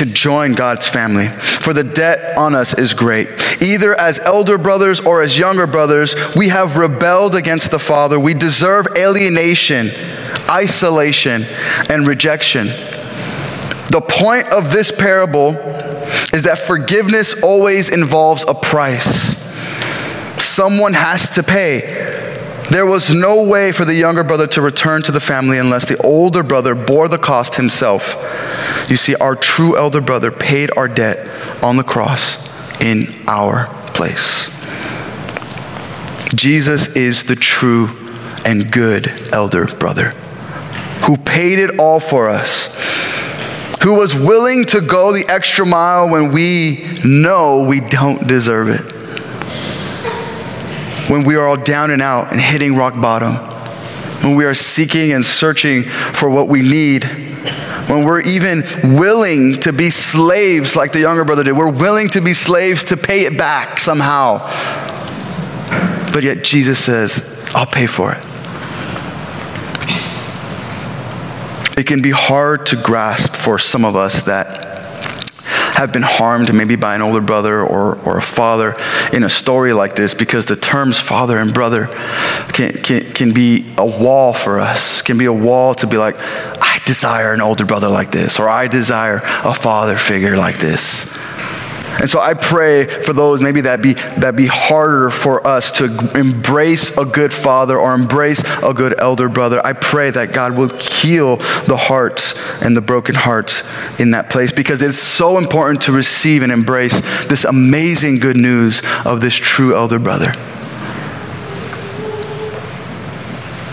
to 0.00 0.06
join 0.06 0.54
God's 0.54 0.88
family. 0.88 1.28
For 1.28 1.74
the 1.74 1.84
debt 1.84 2.36
on 2.38 2.54
us 2.54 2.72
is 2.72 2.94
great. 2.94 3.28
Either 3.62 3.94
as 3.94 4.18
elder 4.18 4.56
brothers 4.56 4.98
or 4.98 5.20
as 5.20 5.38
younger 5.38 5.66
brothers, 5.66 6.16
we 6.34 6.48
have 6.48 6.78
rebelled 6.78 7.34
against 7.34 7.70
the 7.70 7.78
Father. 7.78 8.18
We 8.18 8.32
deserve 8.32 8.88
alienation, 8.96 9.90
isolation, 10.48 11.44
and 11.90 12.06
rejection. 12.06 12.68
The 13.90 14.00
point 14.00 14.48
of 14.48 14.72
this 14.72 14.92
parable 14.92 15.50
is 16.32 16.44
that 16.44 16.58
forgiveness 16.58 17.34
always 17.42 17.88
involves 17.88 18.44
a 18.46 18.54
price. 18.54 19.36
Someone 20.40 20.94
has 20.94 21.30
to 21.30 21.42
pay. 21.42 21.80
There 22.70 22.86
was 22.86 23.12
no 23.12 23.42
way 23.42 23.72
for 23.72 23.84
the 23.84 23.94
younger 23.94 24.22
brother 24.22 24.46
to 24.48 24.62
return 24.62 25.02
to 25.02 25.12
the 25.12 25.20
family 25.20 25.58
unless 25.58 25.86
the 25.86 26.00
older 26.02 26.44
brother 26.44 26.76
bore 26.76 27.08
the 27.08 27.18
cost 27.18 27.56
himself. 27.56 28.14
You 28.88 28.96
see, 28.96 29.16
our 29.16 29.34
true 29.34 29.76
elder 29.76 30.00
brother 30.00 30.30
paid 30.30 30.70
our 30.76 30.86
debt 30.86 31.18
on 31.62 31.76
the 31.76 31.82
cross 31.82 32.38
in 32.80 33.08
our 33.26 33.66
place. 33.92 34.48
Jesus 36.32 36.86
is 36.94 37.24
the 37.24 37.34
true 37.34 37.90
and 38.44 38.70
good 38.70 39.08
elder 39.32 39.66
brother 39.66 40.10
who 41.06 41.16
paid 41.16 41.58
it 41.58 41.78
all 41.78 41.98
for 41.98 42.28
us, 42.28 42.68
who 43.82 43.98
was 43.98 44.14
willing 44.14 44.66
to 44.66 44.80
go 44.80 45.12
the 45.12 45.24
extra 45.28 45.64
mile 45.64 46.08
when 46.08 46.32
we 46.32 46.98
know 47.04 47.64
we 47.66 47.80
don't 47.80 48.26
deserve 48.26 48.68
it 48.68 49.00
when 51.10 51.24
we 51.24 51.34
are 51.34 51.46
all 51.46 51.56
down 51.56 51.90
and 51.90 52.00
out 52.00 52.30
and 52.30 52.40
hitting 52.40 52.76
rock 52.76 52.94
bottom, 53.00 53.34
when 54.22 54.36
we 54.36 54.44
are 54.44 54.54
seeking 54.54 55.12
and 55.12 55.24
searching 55.24 55.82
for 55.82 56.30
what 56.30 56.46
we 56.46 56.62
need, 56.62 57.02
when 57.88 58.04
we're 58.04 58.20
even 58.20 58.62
willing 58.96 59.58
to 59.60 59.72
be 59.72 59.90
slaves 59.90 60.76
like 60.76 60.92
the 60.92 61.00
younger 61.00 61.24
brother 61.24 61.42
did. 61.42 61.56
We're 61.56 61.68
willing 61.68 62.08
to 62.10 62.20
be 62.20 62.32
slaves 62.32 62.84
to 62.84 62.96
pay 62.96 63.24
it 63.24 63.36
back 63.36 63.80
somehow. 63.80 64.38
But 66.12 66.22
yet 66.22 66.44
Jesus 66.44 66.78
says, 66.78 67.22
I'll 67.54 67.66
pay 67.66 67.86
for 67.86 68.12
it. 68.12 68.29
It 71.80 71.86
can 71.86 72.02
be 72.02 72.10
hard 72.10 72.66
to 72.66 72.76
grasp 72.76 73.32
for 73.32 73.58
some 73.58 73.86
of 73.86 73.96
us 73.96 74.24
that 74.24 74.66
have 75.46 75.94
been 75.94 76.02
harmed 76.02 76.52
maybe 76.52 76.76
by 76.76 76.94
an 76.94 77.00
older 77.00 77.22
brother 77.22 77.62
or, 77.62 77.94
or 78.00 78.18
a 78.18 78.22
father 78.22 78.76
in 79.14 79.22
a 79.22 79.30
story 79.30 79.72
like 79.72 79.96
this 79.96 80.12
because 80.12 80.44
the 80.44 80.56
terms 80.56 81.00
father 81.00 81.38
and 81.38 81.54
brother 81.54 81.86
can, 82.52 82.74
can, 82.82 83.10
can 83.12 83.32
be 83.32 83.72
a 83.78 83.86
wall 83.86 84.34
for 84.34 84.60
us, 84.60 85.00
can 85.00 85.16
be 85.16 85.24
a 85.24 85.32
wall 85.32 85.74
to 85.76 85.86
be 85.86 85.96
like, 85.96 86.16
I 86.18 86.82
desire 86.84 87.32
an 87.32 87.40
older 87.40 87.64
brother 87.64 87.88
like 87.88 88.10
this, 88.10 88.38
or 88.38 88.46
I 88.46 88.68
desire 88.68 89.22
a 89.24 89.54
father 89.54 89.96
figure 89.96 90.36
like 90.36 90.58
this. 90.58 91.06
And 91.98 92.08
so 92.08 92.20
I 92.20 92.34
pray 92.34 92.86
for 92.86 93.12
those 93.12 93.40
maybe 93.40 93.62
that 93.62 93.82
be 93.82 93.94
that 93.94 94.36
be 94.36 94.46
harder 94.46 95.10
for 95.10 95.46
us 95.46 95.72
to 95.72 95.84
embrace 96.16 96.96
a 96.96 97.04
good 97.04 97.32
father 97.32 97.78
or 97.78 97.94
embrace 97.94 98.42
a 98.62 98.72
good 98.72 98.98
elder 98.98 99.28
brother. 99.28 99.60
I 99.64 99.72
pray 99.72 100.10
that 100.10 100.32
God 100.32 100.56
will 100.56 100.68
heal 100.68 101.36
the 101.36 101.76
hearts 101.76 102.34
and 102.62 102.76
the 102.76 102.80
broken 102.80 103.14
hearts 103.14 103.62
in 103.98 104.12
that 104.12 104.30
place 104.30 104.52
because 104.52 104.82
it's 104.82 104.98
so 104.98 105.36
important 105.36 105.82
to 105.82 105.92
receive 105.92 106.42
and 106.42 106.52
embrace 106.52 107.00
this 107.26 107.44
amazing 107.44 108.18
good 108.18 108.36
news 108.36 108.82
of 109.04 109.20
this 109.20 109.34
true 109.34 109.74
elder 109.74 109.98
brother. 109.98 110.32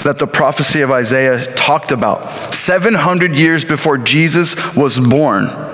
That 0.03 0.17
the 0.17 0.27
prophecy 0.27 0.81
of 0.81 0.91
Isaiah 0.91 1.53
talked 1.55 1.91
about 1.91 2.53
700 2.53 3.35
years 3.35 3.63
before 3.65 3.97
Jesus 3.97 4.55
was 4.75 4.99
born 4.99 5.66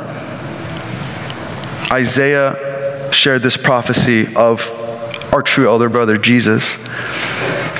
Isaiah 1.93 3.11
shared 3.13 3.43
this 3.43 3.55
prophecy 3.55 4.25
of 4.35 4.67
our 5.31 5.43
true 5.43 5.67
elder 5.67 5.89
brother, 5.89 6.17
Jesus. 6.17 6.77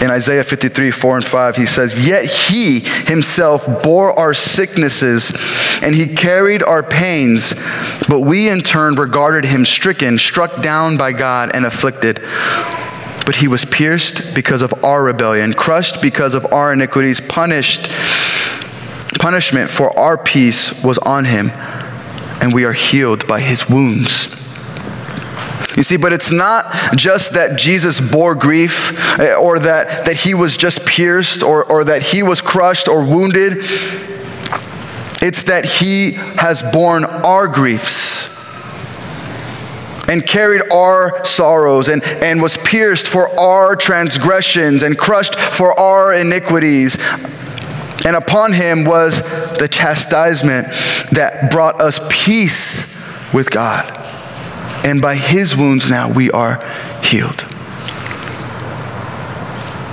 In 0.04 0.12
Isaiah 0.12 0.44
53, 0.44 0.92
4 0.92 1.18
and 1.18 1.26
5, 1.26 1.56
he 1.56 1.66
says, 1.66 2.08
Yet 2.08 2.26
he 2.26 2.82
himself 2.82 3.66
bore 3.82 4.18
our 4.20 4.36
sicknesses 4.36 5.32
and 5.82 5.96
he 5.96 6.14
carried 6.14 6.62
our 6.62 6.84
pains, 6.84 7.56
but 8.08 8.20
we 8.20 8.50
in 8.50 8.62
turn 8.62 8.94
regarded 8.94 9.46
him 9.46 9.66
stricken, 9.66 10.20
struck 10.20 10.62
down 10.62 10.96
by 10.96 11.12
God, 11.12 11.50
and 11.56 11.66
afflicted. 11.66 12.20
But 13.26 13.38
he 13.38 13.48
was 13.48 13.66
pierced 13.66 14.36
because 14.36 14.62
of 14.62 14.84
our 14.84 15.04
rebellion, 15.04 15.54
crushed 15.54 16.04
because 16.04 16.36
of 16.36 16.46
our 16.54 16.72
iniquities, 16.72 17.20
punished. 17.20 17.90
Punishment 19.20 19.72
for 19.72 19.98
our 19.98 20.24
peace 20.24 20.84
was 20.84 21.00
on 21.00 21.26
him 21.26 21.50
and 22.44 22.54
we 22.54 22.66
are 22.66 22.74
healed 22.74 23.26
by 23.26 23.40
his 23.40 23.70
wounds. 23.70 24.28
You 25.78 25.82
see, 25.82 25.96
but 25.96 26.12
it's 26.12 26.30
not 26.30 26.66
just 26.98 27.34
that 27.36 27.58
Jesus 27.58 28.02
bore 28.02 28.36
grief 28.36 28.92
eh, 29.18 29.34
or 29.34 29.60
that, 29.60 30.06
that 30.06 30.18
he 30.18 30.34
was 30.34 30.58
just 30.58 30.86
pierced 30.86 31.42
or, 31.42 31.64
or 31.64 31.86
that 31.86 32.04
he 32.04 32.22
was 32.22 32.42
crushed 32.42 32.90
or 32.90 33.02
wounded. 33.06 33.54
It's 35.22 35.44
that 35.44 35.64
he 35.64 36.12
has 36.12 36.62
borne 36.62 37.06
our 37.06 37.48
griefs 37.48 38.28
and 40.10 40.28
carried 40.28 40.70
our 40.70 41.24
sorrows 41.24 41.88
and, 41.88 42.04
and 42.04 42.42
was 42.42 42.58
pierced 42.58 43.08
for 43.08 43.30
our 43.40 43.78
transgressions 43.78 44.84
and 44.84 44.98
crushed 44.98 45.36
for 45.36 45.80
our 45.80 46.14
iniquities. 46.14 46.98
And 48.06 48.16
upon 48.18 48.54
him 48.54 48.84
was 48.84 49.22
the 49.58 49.70
chastisement 49.72 50.68
that 51.12 51.52
brought 51.52 51.80
us 51.80 52.00
peace 52.10 52.86
with 53.34 53.50
God. 53.50 54.00
And 54.86 55.02
by 55.02 55.16
his 55.16 55.56
wounds 55.56 55.90
now 55.90 56.12
we 56.12 56.30
are 56.32 56.62
healed. 57.02 57.46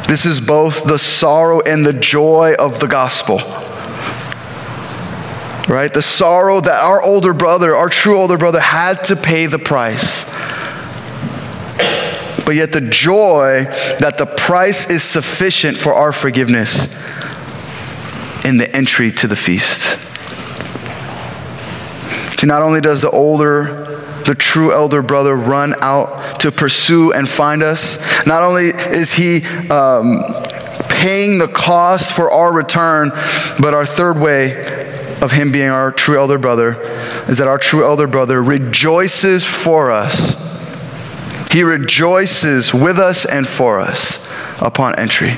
This 0.09 0.27
is 0.27 0.41
both 0.41 0.85
the 0.85 0.99
sorrow 0.99 1.61
and 1.61 1.87
the 1.87 1.93
joy 1.93 2.55
of 2.59 2.81
the 2.81 2.89
gospel. 2.89 3.39
Right? 5.73 5.95
The 5.95 6.03
sorrow 6.03 6.61
that 6.61 6.83
our 6.83 7.01
older 7.01 7.33
brother, 7.33 7.77
our 7.77 7.89
true 7.89 8.19
older 8.19 8.37
brother, 8.37 8.59
had 8.59 9.05
to 9.05 9.15
pay 9.15 9.47
the 9.47 9.61
price. 9.61 10.25
But 12.45 12.57
yet 12.57 12.73
the 12.73 12.81
joy 12.81 13.67
that 14.01 14.19
the 14.19 14.27
price 14.27 14.91
is 14.91 15.05
sufficient 15.05 15.79
for 15.79 15.95
our 15.95 16.13
forgiveness 16.13 16.89
in 18.45 18.57
the 18.57 18.71
entry 18.75 19.11
to 19.13 19.27
the 19.27 19.37
feast. 19.37 19.99
See, 22.41 22.47
not 22.47 22.63
only 22.63 22.81
does 22.81 23.03
the 23.03 23.11
older 23.11 23.87
the 24.25 24.35
true 24.35 24.73
elder 24.73 25.03
brother 25.03 25.35
run 25.35 25.75
out 25.83 26.41
to 26.41 26.53
pursue 26.53 27.13
and 27.13 27.29
find 27.29 27.63
us. 27.63 27.99
Not 28.27 28.43
only 28.43 28.67
is 28.67 29.13
he 29.13 29.45
um, 29.69 30.23
paying 30.89 31.39
the 31.39 31.49
cost 31.49 32.15
for 32.15 32.31
our 32.31 32.53
return, 32.53 33.11
but 33.59 33.75
our 33.75 33.87
third 33.87 34.19
way 34.19 34.53
of 35.21 35.33
him 35.33 35.53
being 35.53 35.69
our 35.69 35.91
true 35.91 36.17
elder 36.17 36.39
brother 36.39 36.81
is 37.29 37.39
that 37.39 37.49
our 37.49 37.59
true 37.59 37.85
elder 37.85 38.07
brother 38.07 38.43
rejoices 38.43 39.45
for 39.45 39.91
us. 39.91 40.39
He 41.51 41.65
rejoices 41.65 42.73
with 42.73 42.99
us 42.99 43.25
and 43.25 43.49
for 43.49 43.81
us 43.81 44.25
upon 44.61 44.99
entry. 44.99 45.33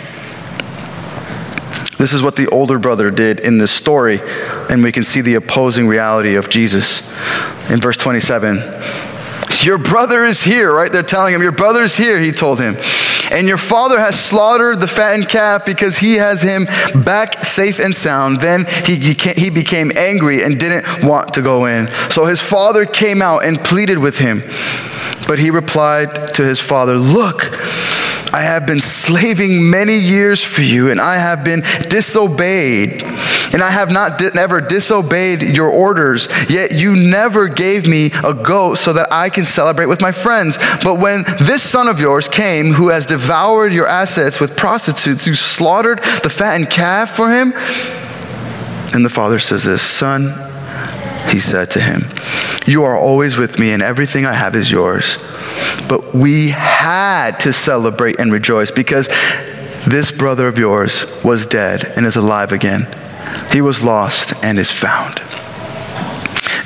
This 2.02 2.12
is 2.12 2.20
what 2.20 2.34
the 2.34 2.48
older 2.48 2.80
brother 2.80 3.12
did 3.12 3.38
in 3.38 3.58
this 3.58 3.70
story, 3.70 4.18
and 4.68 4.82
we 4.82 4.90
can 4.90 5.04
see 5.04 5.20
the 5.20 5.36
opposing 5.36 5.86
reality 5.86 6.34
of 6.34 6.50
Jesus. 6.50 7.00
In 7.70 7.78
verse 7.78 7.96
27, 7.96 8.56
your 9.62 9.78
brother 9.78 10.24
is 10.24 10.42
here, 10.42 10.74
right? 10.74 10.90
They're 10.90 11.04
telling 11.04 11.32
him, 11.32 11.42
Your 11.42 11.52
brother 11.52 11.84
is 11.84 11.94
here, 11.94 12.18
he 12.18 12.32
told 12.32 12.58
him. 12.58 12.74
And 13.30 13.46
your 13.46 13.56
father 13.56 14.00
has 14.00 14.18
slaughtered 14.18 14.80
the 14.80 14.88
fattened 14.88 15.28
calf 15.28 15.64
because 15.64 15.98
he 15.98 16.14
has 16.14 16.42
him 16.42 16.64
back 17.04 17.44
safe 17.44 17.78
and 17.78 17.94
sound. 17.94 18.40
Then 18.40 18.66
he, 18.84 18.96
he 18.96 19.50
became 19.50 19.92
angry 19.96 20.42
and 20.42 20.58
didn't 20.58 21.04
want 21.04 21.34
to 21.34 21.40
go 21.40 21.66
in. 21.66 21.86
So 22.10 22.26
his 22.26 22.40
father 22.40 22.84
came 22.84 23.22
out 23.22 23.44
and 23.44 23.60
pleaded 23.60 23.98
with 23.98 24.18
him. 24.18 24.42
But 25.26 25.38
he 25.38 25.50
replied 25.50 26.34
to 26.34 26.44
his 26.44 26.60
father, 26.60 26.96
Look, 26.96 27.52
I 28.32 28.42
have 28.42 28.66
been 28.66 28.80
slaving 28.80 29.68
many 29.68 29.98
years 29.98 30.42
for 30.42 30.62
you, 30.62 30.90
and 30.90 30.98
I 30.98 31.16
have 31.16 31.44
been 31.44 31.60
disobeyed. 31.88 33.02
And 33.52 33.62
I 33.62 33.70
have 33.70 33.90
not 33.90 34.18
di- 34.18 34.30
never 34.34 34.62
disobeyed 34.62 35.42
your 35.42 35.68
orders, 35.68 36.28
yet 36.48 36.72
you 36.72 36.96
never 36.96 37.48
gave 37.48 37.86
me 37.86 38.10
a 38.24 38.32
goat 38.32 38.76
so 38.76 38.94
that 38.94 39.12
I 39.12 39.28
can 39.28 39.44
celebrate 39.44 39.86
with 39.86 40.00
my 40.00 40.12
friends. 40.12 40.56
But 40.82 40.94
when 40.94 41.24
this 41.40 41.62
son 41.62 41.88
of 41.88 42.00
yours 42.00 42.26
came, 42.26 42.72
who 42.72 42.88
has 42.88 43.04
devoured 43.04 43.72
your 43.74 43.86
assets 43.86 44.40
with 44.40 44.56
prostitutes, 44.56 45.26
who 45.26 45.34
slaughtered 45.34 45.98
the 46.22 46.30
fattened 46.30 46.70
calf 46.70 47.14
for 47.14 47.30
him, 47.30 47.52
and 48.94 49.04
the 49.04 49.10
father 49.10 49.38
says 49.38 49.64
this, 49.64 49.82
Son, 49.82 50.51
he 51.32 51.40
said 51.40 51.70
to 51.70 51.80
him, 51.80 52.02
You 52.66 52.84
are 52.84 52.96
always 52.96 53.38
with 53.38 53.58
me, 53.58 53.72
and 53.72 53.82
everything 53.82 54.26
I 54.26 54.34
have 54.34 54.54
is 54.54 54.70
yours. 54.70 55.16
But 55.88 56.14
we 56.14 56.50
had 56.50 57.40
to 57.40 57.52
celebrate 57.52 58.20
and 58.20 58.30
rejoice 58.30 58.70
because 58.70 59.08
this 59.86 60.10
brother 60.10 60.46
of 60.46 60.58
yours 60.58 61.06
was 61.24 61.46
dead 61.46 61.84
and 61.96 62.04
is 62.04 62.16
alive 62.16 62.52
again. 62.52 62.86
He 63.50 63.62
was 63.62 63.82
lost 63.82 64.34
and 64.42 64.58
is 64.58 64.70
found. 64.70 65.22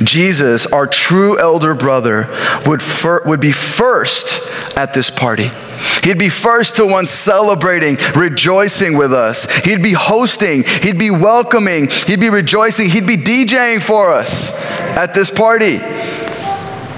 Jesus, 0.03 0.67
our 0.67 0.87
true 0.87 1.39
elder 1.39 1.75
brother, 1.75 2.29
would, 2.67 2.83
fir- 2.83 3.23
would 3.25 3.41
be 3.41 3.53
first 3.53 4.41
at 4.77 4.95
this 4.95 5.11
party. 5.11 5.49
He'd 6.03 6.19
be 6.19 6.29
first 6.29 6.77
to 6.77 6.87
one 6.87 7.07
celebrating, 7.07 7.97
rejoicing 8.15 8.97
with 8.97 9.13
us. 9.13 9.47
He'd 9.65 9.83
be 9.83 9.93
hosting, 9.93 10.65
he'd 10.83 10.99
be 10.99 11.11
welcoming, 11.11 11.89
he'd 11.89 12.21
be 12.21 12.31
rejoicing, 12.31 12.89
he'd 12.91 13.07
be 13.07 13.17
DJing 13.17 13.83
for 13.83 14.13
us 14.13 14.51
at 14.97 15.15
this 15.15 15.31
party. 15.31 15.79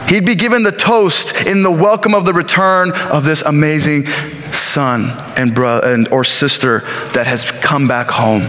He'd 0.08 0.24
be 0.24 0.36
given 0.36 0.62
the 0.62 0.72
toast 0.72 1.46
in 1.46 1.62
the 1.62 1.70
welcome 1.70 2.14
of 2.14 2.24
the 2.24 2.32
return 2.32 2.92
of 2.92 3.24
this 3.24 3.42
amazing 3.42 4.06
son 4.52 5.10
and 5.36 5.54
brother 5.54 5.92
and, 5.92 6.08
or 6.08 6.24
sister 6.24 6.80
that 7.12 7.26
has 7.26 7.50
come 7.50 7.86
back 7.86 8.08
home. 8.08 8.48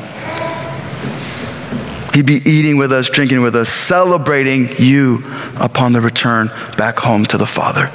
He'd 2.13 2.25
be 2.25 2.41
eating 2.45 2.77
with 2.77 2.91
us, 2.91 3.09
drinking 3.09 3.41
with 3.41 3.55
us, 3.55 3.69
celebrating 3.69 4.75
you 4.77 5.23
upon 5.57 5.93
the 5.93 6.01
return 6.01 6.47
back 6.77 6.99
home 6.99 7.25
to 7.25 7.37
the 7.37 7.45
Father. 7.45 7.91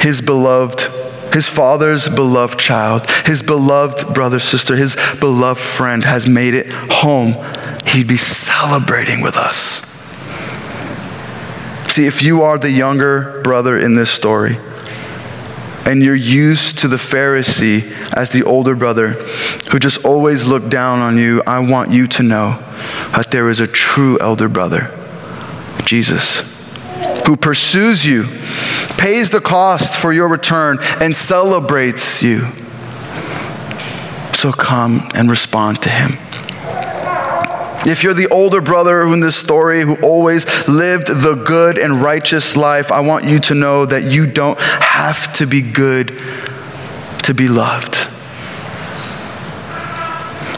His 0.00 0.20
beloved, 0.20 0.80
his 1.32 1.46
father's 1.46 2.08
beloved 2.08 2.58
child, 2.58 3.10
his 3.26 3.42
beloved 3.42 4.14
brother, 4.14 4.38
sister, 4.38 4.76
his 4.76 4.96
beloved 5.20 5.60
friend 5.60 6.04
has 6.04 6.26
made 6.26 6.54
it 6.54 6.66
home. 6.72 7.34
He'd 7.86 8.08
be 8.08 8.16
celebrating 8.16 9.20
with 9.20 9.36
us. 9.36 9.82
See, 11.92 12.06
if 12.06 12.22
you 12.22 12.42
are 12.42 12.58
the 12.58 12.70
younger 12.70 13.40
brother 13.42 13.76
in 13.76 13.94
this 13.96 14.10
story, 14.10 14.58
and 15.88 16.04
you're 16.04 16.14
used 16.14 16.78
to 16.80 16.86
the 16.86 16.96
Pharisee 16.96 17.90
as 18.12 18.28
the 18.28 18.42
older 18.42 18.74
brother 18.74 19.12
who 19.70 19.78
just 19.78 20.04
always 20.04 20.44
looked 20.44 20.68
down 20.68 20.98
on 20.98 21.16
you, 21.16 21.42
I 21.46 21.60
want 21.60 21.90
you 21.90 22.06
to 22.08 22.22
know 22.22 22.58
that 23.12 23.30
there 23.30 23.48
is 23.48 23.60
a 23.60 23.66
true 23.66 24.18
elder 24.20 24.50
brother, 24.50 24.94
Jesus, 25.86 26.40
who 27.26 27.38
pursues 27.38 28.04
you, 28.04 28.24
pays 28.98 29.30
the 29.30 29.40
cost 29.40 29.96
for 29.96 30.12
your 30.12 30.28
return, 30.28 30.76
and 31.00 31.16
celebrates 31.16 32.22
you. 32.22 32.46
So 34.34 34.52
come 34.52 35.08
and 35.14 35.30
respond 35.30 35.80
to 35.82 35.88
him. 35.88 36.18
If 37.88 38.04
you're 38.04 38.12
the 38.12 38.28
older 38.28 38.60
brother 38.60 39.02
in 39.02 39.20
this 39.20 39.34
story 39.34 39.80
who 39.80 39.96
always 40.02 40.44
lived 40.68 41.06
the 41.06 41.42
good 41.46 41.78
and 41.78 42.02
righteous 42.02 42.54
life, 42.54 42.92
I 42.92 43.00
want 43.00 43.24
you 43.24 43.38
to 43.38 43.54
know 43.54 43.86
that 43.86 44.04
you 44.04 44.26
don't 44.26 44.60
have 44.60 45.32
to 45.34 45.46
be 45.46 45.62
good 45.62 46.08
to 47.22 47.32
be 47.32 47.48
loved. 47.48 47.94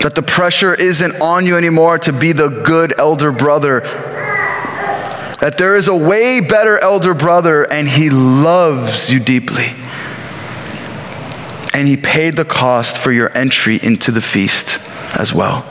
That 0.02 0.14
the 0.16 0.22
pressure 0.22 0.74
isn't 0.74 1.20
on 1.20 1.46
you 1.46 1.56
anymore 1.56 2.00
to 2.00 2.12
be 2.12 2.32
the 2.32 2.48
good 2.48 2.98
elder 2.98 3.30
brother. 3.30 3.82
That 5.38 5.54
there 5.56 5.76
is 5.76 5.86
a 5.86 5.96
way 5.96 6.40
better 6.40 6.78
elder 6.78 7.14
brother 7.14 7.62
and 7.62 7.88
he 7.88 8.10
loves 8.10 9.08
you 9.08 9.20
deeply. 9.20 9.68
And 11.74 11.86
he 11.86 11.96
paid 11.96 12.34
the 12.34 12.44
cost 12.44 12.98
for 12.98 13.12
your 13.12 13.30
entry 13.38 13.78
into 13.80 14.10
the 14.10 14.20
feast 14.20 14.80
as 15.16 15.32
well. 15.32 15.64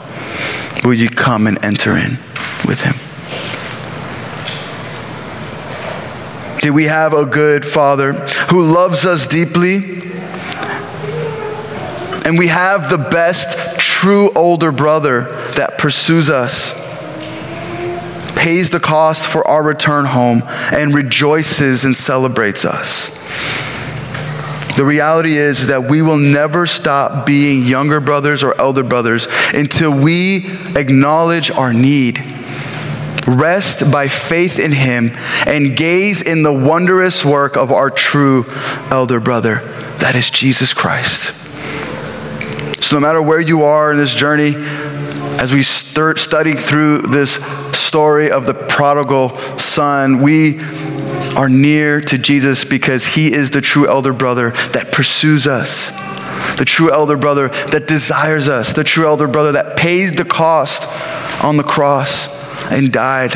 Will 0.84 0.94
you 0.94 1.08
come 1.10 1.46
and 1.46 1.62
enter 1.64 1.96
in 1.96 2.18
with 2.66 2.82
him? 2.82 2.94
Do 6.62 6.74
we 6.74 6.84
have 6.84 7.12
a 7.12 7.24
good 7.24 7.64
father 7.66 8.12
who 8.50 8.62
loves 8.62 9.04
us 9.04 9.26
deeply? 9.26 10.00
And 12.26 12.38
we 12.38 12.48
have 12.48 12.90
the 12.90 12.98
best 12.98 13.78
true 13.78 14.30
older 14.34 14.70
brother 14.70 15.22
that 15.56 15.78
pursues 15.78 16.28
us, 16.28 16.74
pays 18.36 18.70
the 18.70 18.80
cost 18.80 19.26
for 19.26 19.46
our 19.48 19.62
return 19.62 20.04
home, 20.04 20.42
and 20.46 20.94
rejoices 20.94 21.84
and 21.84 21.96
celebrates 21.96 22.64
us. 22.64 23.10
The 24.76 24.84
reality 24.84 25.36
is 25.36 25.66
that 25.66 25.84
we 25.84 26.00
will 26.00 26.16
never 26.16 26.66
stop 26.66 27.26
being 27.26 27.64
younger 27.64 28.00
brothers 28.00 28.42
or 28.42 28.58
elder 28.60 28.82
brothers 28.82 29.26
until 29.52 29.90
we 29.90 30.46
acknowledge 30.76 31.50
our 31.50 31.72
need, 31.72 32.18
rest 33.26 33.90
by 33.90 34.08
faith 34.08 34.58
in 34.58 34.72
Him, 34.72 35.10
and 35.46 35.76
gaze 35.76 36.22
in 36.22 36.42
the 36.42 36.52
wondrous 36.52 37.24
work 37.24 37.56
of 37.56 37.72
our 37.72 37.90
true 37.90 38.46
elder 38.90 39.20
brother. 39.20 39.56
That 39.98 40.14
is 40.14 40.30
Jesus 40.30 40.72
Christ. 40.72 41.34
So, 42.82 42.96
no 42.96 43.00
matter 43.00 43.20
where 43.20 43.40
you 43.40 43.64
are 43.64 43.92
in 43.92 43.98
this 43.98 44.14
journey, 44.14 44.54
as 44.56 45.52
we 45.52 45.62
studying 45.62 46.56
through 46.56 47.02
this 47.02 47.38
story 47.72 48.30
of 48.30 48.46
the 48.46 48.54
prodigal 48.54 49.36
son, 49.58 50.22
we 50.22 50.60
are 51.36 51.48
near 51.48 52.00
to 52.00 52.18
Jesus 52.18 52.64
because 52.64 53.06
he 53.06 53.32
is 53.32 53.50
the 53.50 53.60
true 53.60 53.88
elder 53.88 54.12
brother 54.12 54.50
that 54.72 54.92
pursues 54.92 55.46
us, 55.46 55.90
the 56.58 56.64
true 56.64 56.92
elder 56.92 57.16
brother 57.16 57.48
that 57.48 57.86
desires 57.86 58.48
us, 58.48 58.72
the 58.72 58.84
true 58.84 59.06
elder 59.06 59.28
brother 59.28 59.52
that 59.52 59.76
pays 59.76 60.12
the 60.12 60.24
cost 60.24 60.86
on 61.44 61.56
the 61.56 61.62
cross 61.62 62.28
and 62.70 62.92
died 62.92 63.32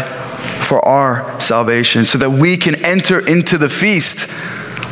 for 0.64 0.86
our 0.86 1.40
salvation 1.40 2.06
so 2.06 2.18
that 2.18 2.30
we 2.30 2.56
can 2.56 2.74
enter 2.84 3.26
into 3.26 3.58
the 3.58 3.68
feast 3.68 4.28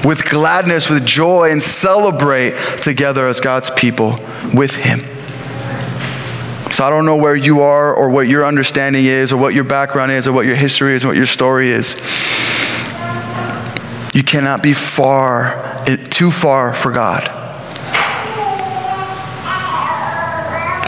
with 0.05 0.29
gladness, 0.29 0.91
with 0.91 1.07
joy, 1.07 1.51
and 1.51 1.63
celebrate 1.63 2.57
together 2.79 3.27
as 3.27 3.41
God's 3.41 3.71
people 3.71 4.19
with 4.53 4.77
him. 4.77 5.01
So 6.73 6.85
I 6.85 6.91
don't 6.91 7.05
know 7.05 7.17
where 7.17 7.37
you 7.37 7.61
are 7.61 7.95
or 7.95 8.09
what 8.09 8.29
your 8.29 8.47
understanding 8.47 9.05
is 9.05 9.33
or 9.33 9.37
what 9.37 9.55
your 9.55 9.65
background 9.65 10.11
is 10.13 10.27
or 10.27 10.33
what 10.33 10.47
your 10.47 10.57
history 10.57 10.95
is 10.95 11.05
or 11.05 11.09
what 11.09 11.17
your 11.17 11.27
story 11.27 11.71
is. 11.71 11.95
You 14.13 14.23
cannot 14.23 14.63
be 14.63 14.75
far, 14.75 15.77
too 16.11 16.31
far 16.31 16.75
for 16.75 16.93
God. 16.93 17.39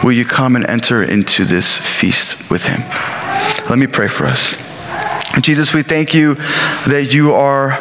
Will 0.05 0.13
you 0.13 0.27
come 0.27 0.55
and 0.55 0.67
enter 0.67 1.03
into 1.03 1.45
this 1.45 1.79
feast 1.79 2.51
with 2.51 2.65
Him? 2.65 2.83
Let 3.71 3.79
me 3.79 3.87
pray 3.87 4.09
for 4.09 4.27
us. 4.27 4.55
Jesus, 5.41 5.73
we 5.73 5.83
thank 5.83 6.13
you 6.13 6.35
that 6.35 7.09
you 7.11 7.33
are 7.33 7.73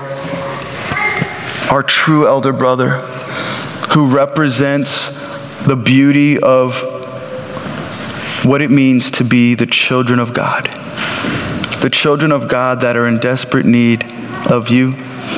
our 1.70 1.84
true 1.84 2.26
elder 2.26 2.54
brother 2.54 2.92
who 3.94 4.08
represents 4.08 5.10
the 5.66 5.76
beauty 5.76 6.40
of 6.40 6.82
what 8.46 8.62
it 8.62 8.72
means 8.72 9.12
to 9.12 9.26
be 9.26 9.56
the 9.56 9.66
children 9.66 10.20
of 10.20 10.34
God. 10.34 10.66
The 11.82 11.90
children 11.92 12.32
of 12.32 12.48
God 12.48 12.80
that 12.82 12.96
are 12.96 13.06
in 13.06 13.18
desperate 13.18 13.66
need 13.66 14.06
of 14.50 14.70
you. 14.70 14.96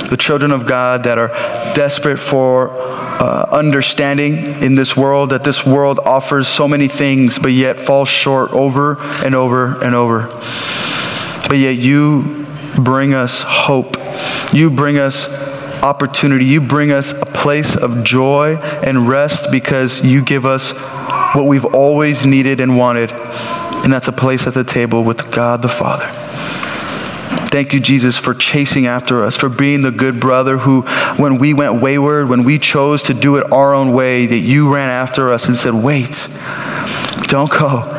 The 0.10 0.18
children 0.18 0.52
of 0.52 0.66
God 0.66 1.04
that 1.04 1.18
are 1.18 1.30
desperate 1.74 2.18
for 2.18 2.72
uh, 2.72 3.48
understanding 3.52 4.36
in 4.62 4.76
this 4.76 4.96
world, 4.96 5.30
that 5.30 5.44
this 5.44 5.66
world 5.66 6.00
offers 6.00 6.48
so 6.48 6.68
many 6.68 6.88
things, 6.88 7.40
but 7.40 7.52
yet 7.52 7.80
falls 7.80 8.10
short 8.10 8.52
over 8.52 8.98
and 9.24 9.34
over 9.34 9.82
and 9.84 9.96
over. 9.96 10.28
But 11.48 11.58
yet 11.58 11.78
you 11.78 12.46
bring 12.78 13.14
us 13.14 13.44
hope. 13.46 13.98
You 14.54 14.70
bring 14.70 14.98
us 14.98 15.28
opportunity. 15.82 16.46
You 16.46 16.62
bring 16.62 16.92
us 16.92 17.14
a 17.14 17.26
place 17.26 17.76
of 17.76 18.04
joy 18.04 18.56
and 18.56 19.08
rest 19.08 19.52
because 19.52 20.04
you 20.04 20.22
give 20.22 20.46
us 20.46 20.72
what 21.36 21.46
we've 21.46 21.66
always 21.66 22.26
needed 22.26 22.60
and 22.60 22.78
wanted, 22.78 23.12
and 23.12 23.94
that's 23.94 24.08
a 24.08 24.14
place 24.14 24.48
at 24.48 24.54
the 24.54 24.64
table 24.64 25.04
with 25.04 25.32
God 25.32 25.62
the 25.62 25.70
Father. 25.70 26.25
Thank 27.50 27.74
you, 27.74 27.80
Jesus, 27.80 28.18
for 28.18 28.34
chasing 28.34 28.86
after 28.86 29.24
us, 29.24 29.38
for 29.38 29.50
being 29.50 29.82
the 29.82 29.92
good 29.92 30.20
brother 30.20 30.58
who, 30.58 30.82
when 31.18 31.38
we 31.38 31.54
went 31.54 31.82
wayward, 31.82 32.28
when 32.28 32.44
we 32.44 32.60
chose 32.60 33.04
to 33.04 33.14
do 33.14 33.38
it 33.38 33.52
our 33.52 33.74
own 33.74 33.94
way, 33.94 34.26
that 34.26 34.40
you 34.40 34.74
ran 34.74 34.90
after 34.90 35.32
us 35.32 35.48
and 35.48 35.56
said, 35.56 35.74
Wait, 35.74 36.28
don't 37.28 37.50
go. 37.50 37.92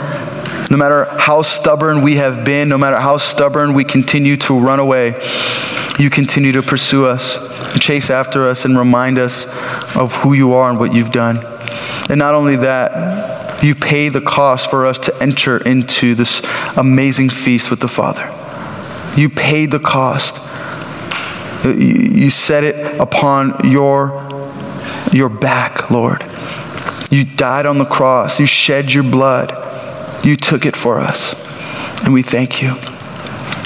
No 0.70 0.76
matter 0.76 1.06
how 1.18 1.42
stubborn 1.42 2.02
we 2.02 2.16
have 2.16 2.44
been, 2.44 2.68
no 2.68 2.76
matter 2.76 2.98
how 2.98 3.16
stubborn 3.18 3.72
we 3.72 3.84
continue 3.84 4.36
to 4.38 4.58
run 4.58 4.80
away, 4.80 5.14
you 5.98 6.10
continue 6.10 6.52
to 6.52 6.62
pursue 6.62 7.06
us, 7.06 7.38
chase 7.78 8.10
after 8.10 8.48
us, 8.48 8.64
and 8.64 8.76
remind 8.76 9.18
us 9.18 9.46
of 9.96 10.14
who 10.16 10.32
you 10.32 10.54
are 10.54 10.68
and 10.68 10.78
what 10.78 10.92
you've 10.92 11.12
done. 11.12 11.38
And 12.10 12.18
not 12.18 12.34
only 12.34 12.56
that, 12.56 13.62
you 13.62 13.74
pay 13.74 14.08
the 14.08 14.20
cost 14.20 14.70
for 14.70 14.86
us 14.86 14.98
to 15.00 15.22
enter 15.22 15.56
into 15.58 16.14
this 16.14 16.42
amazing 16.76 17.30
feast 17.30 17.70
with 17.70 17.80
the 17.80 17.88
Father. 17.88 18.32
You 19.16 19.30
paid 19.30 19.70
the 19.70 19.78
cost. 19.78 20.36
You 21.64 22.30
set 22.30 22.64
it 22.64 23.00
upon 23.00 23.68
your, 23.68 24.28
your 25.12 25.28
back, 25.28 25.90
Lord. 25.90 26.24
You 27.10 27.24
died 27.24 27.66
on 27.66 27.78
the 27.78 27.84
cross. 27.84 28.38
You 28.38 28.46
shed 28.46 28.92
your 28.92 29.04
blood. 29.04 29.52
You 30.24 30.36
took 30.36 30.66
it 30.66 30.76
for 30.76 31.00
us. 31.00 31.34
And 32.04 32.12
we 32.12 32.22
thank 32.22 32.62
you. 32.62 32.76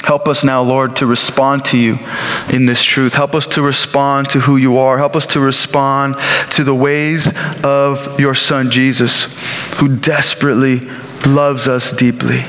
Help 0.05 0.27
us 0.27 0.43
now, 0.43 0.61
Lord, 0.61 0.95
to 0.97 1.05
respond 1.05 1.65
to 1.65 1.77
you 1.77 1.99
in 2.51 2.65
this 2.65 2.81
truth. 2.81 3.13
Help 3.13 3.35
us 3.35 3.45
to 3.47 3.61
respond 3.61 4.29
to 4.31 4.39
who 4.39 4.57
you 4.57 4.77
are. 4.77 4.97
Help 4.97 5.15
us 5.15 5.27
to 5.27 5.39
respond 5.39 6.15
to 6.51 6.63
the 6.63 6.73
ways 6.73 7.31
of 7.63 8.19
your 8.19 8.33
Son, 8.33 8.71
Jesus, 8.71 9.25
who 9.75 9.95
desperately 9.95 10.79
loves 11.25 11.67
us 11.67 11.91
deeply. 11.91 12.43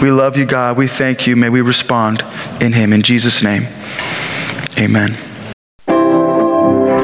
We 0.00 0.10
love 0.10 0.36
you, 0.36 0.46
God. 0.46 0.76
We 0.76 0.86
thank 0.86 1.26
you. 1.26 1.36
May 1.36 1.50
we 1.50 1.60
respond 1.60 2.22
in 2.60 2.72
him. 2.72 2.92
In 2.92 3.02
Jesus' 3.02 3.42
name, 3.42 3.66
amen. 4.78 5.16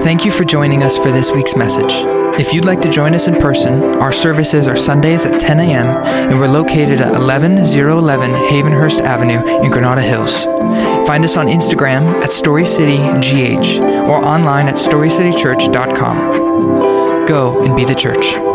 Thank 0.02 0.24
you 0.24 0.30
for 0.30 0.44
joining 0.44 0.82
us 0.82 0.96
for 0.96 1.10
this 1.10 1.30
week's 1.32 1.56
message. 1.56 1.92
If 2.38 2.52
you'd 2.52 2.64
like 2.64 2.80
to 2.82 2.90
join 2.90 3.14
us 3.14 3.28
in 3.28 3.34
person, 3.34 3.82
our 3.96 4.12
services 4.12 4.68
are 4.68 4.76
Sundays 4.76 5.26
at 5.26 5.40
10 5.40 5.58
a.m. 5.58 5.86
and 5.86 6.38
we're 6.38 6.48
located 6.48 7.00
at 7.00 7.14
11011 7.14 8.30
Havenhurst 8.30 9.00
Avenue 9.00 9.64
in 9.64 9.70
Granada 9.70 10.02
Hills. 10.02 10.44
Find 11.06 11.24
us 11.24 11.36
on 11.36 11.46
Instagram 11.46 12.22
at 12.22 12.30
StoryCityGH 12.30 13.80
or 14.08 14.24
online 14.24 14.68
at 14.68 14.74
StoryCityChurch.com. 14.74 17.26
Go 17.26 17.64
and 17.64 17.74
be 17.74 17.84
the 17.84 17.94
church. 17.94 18.45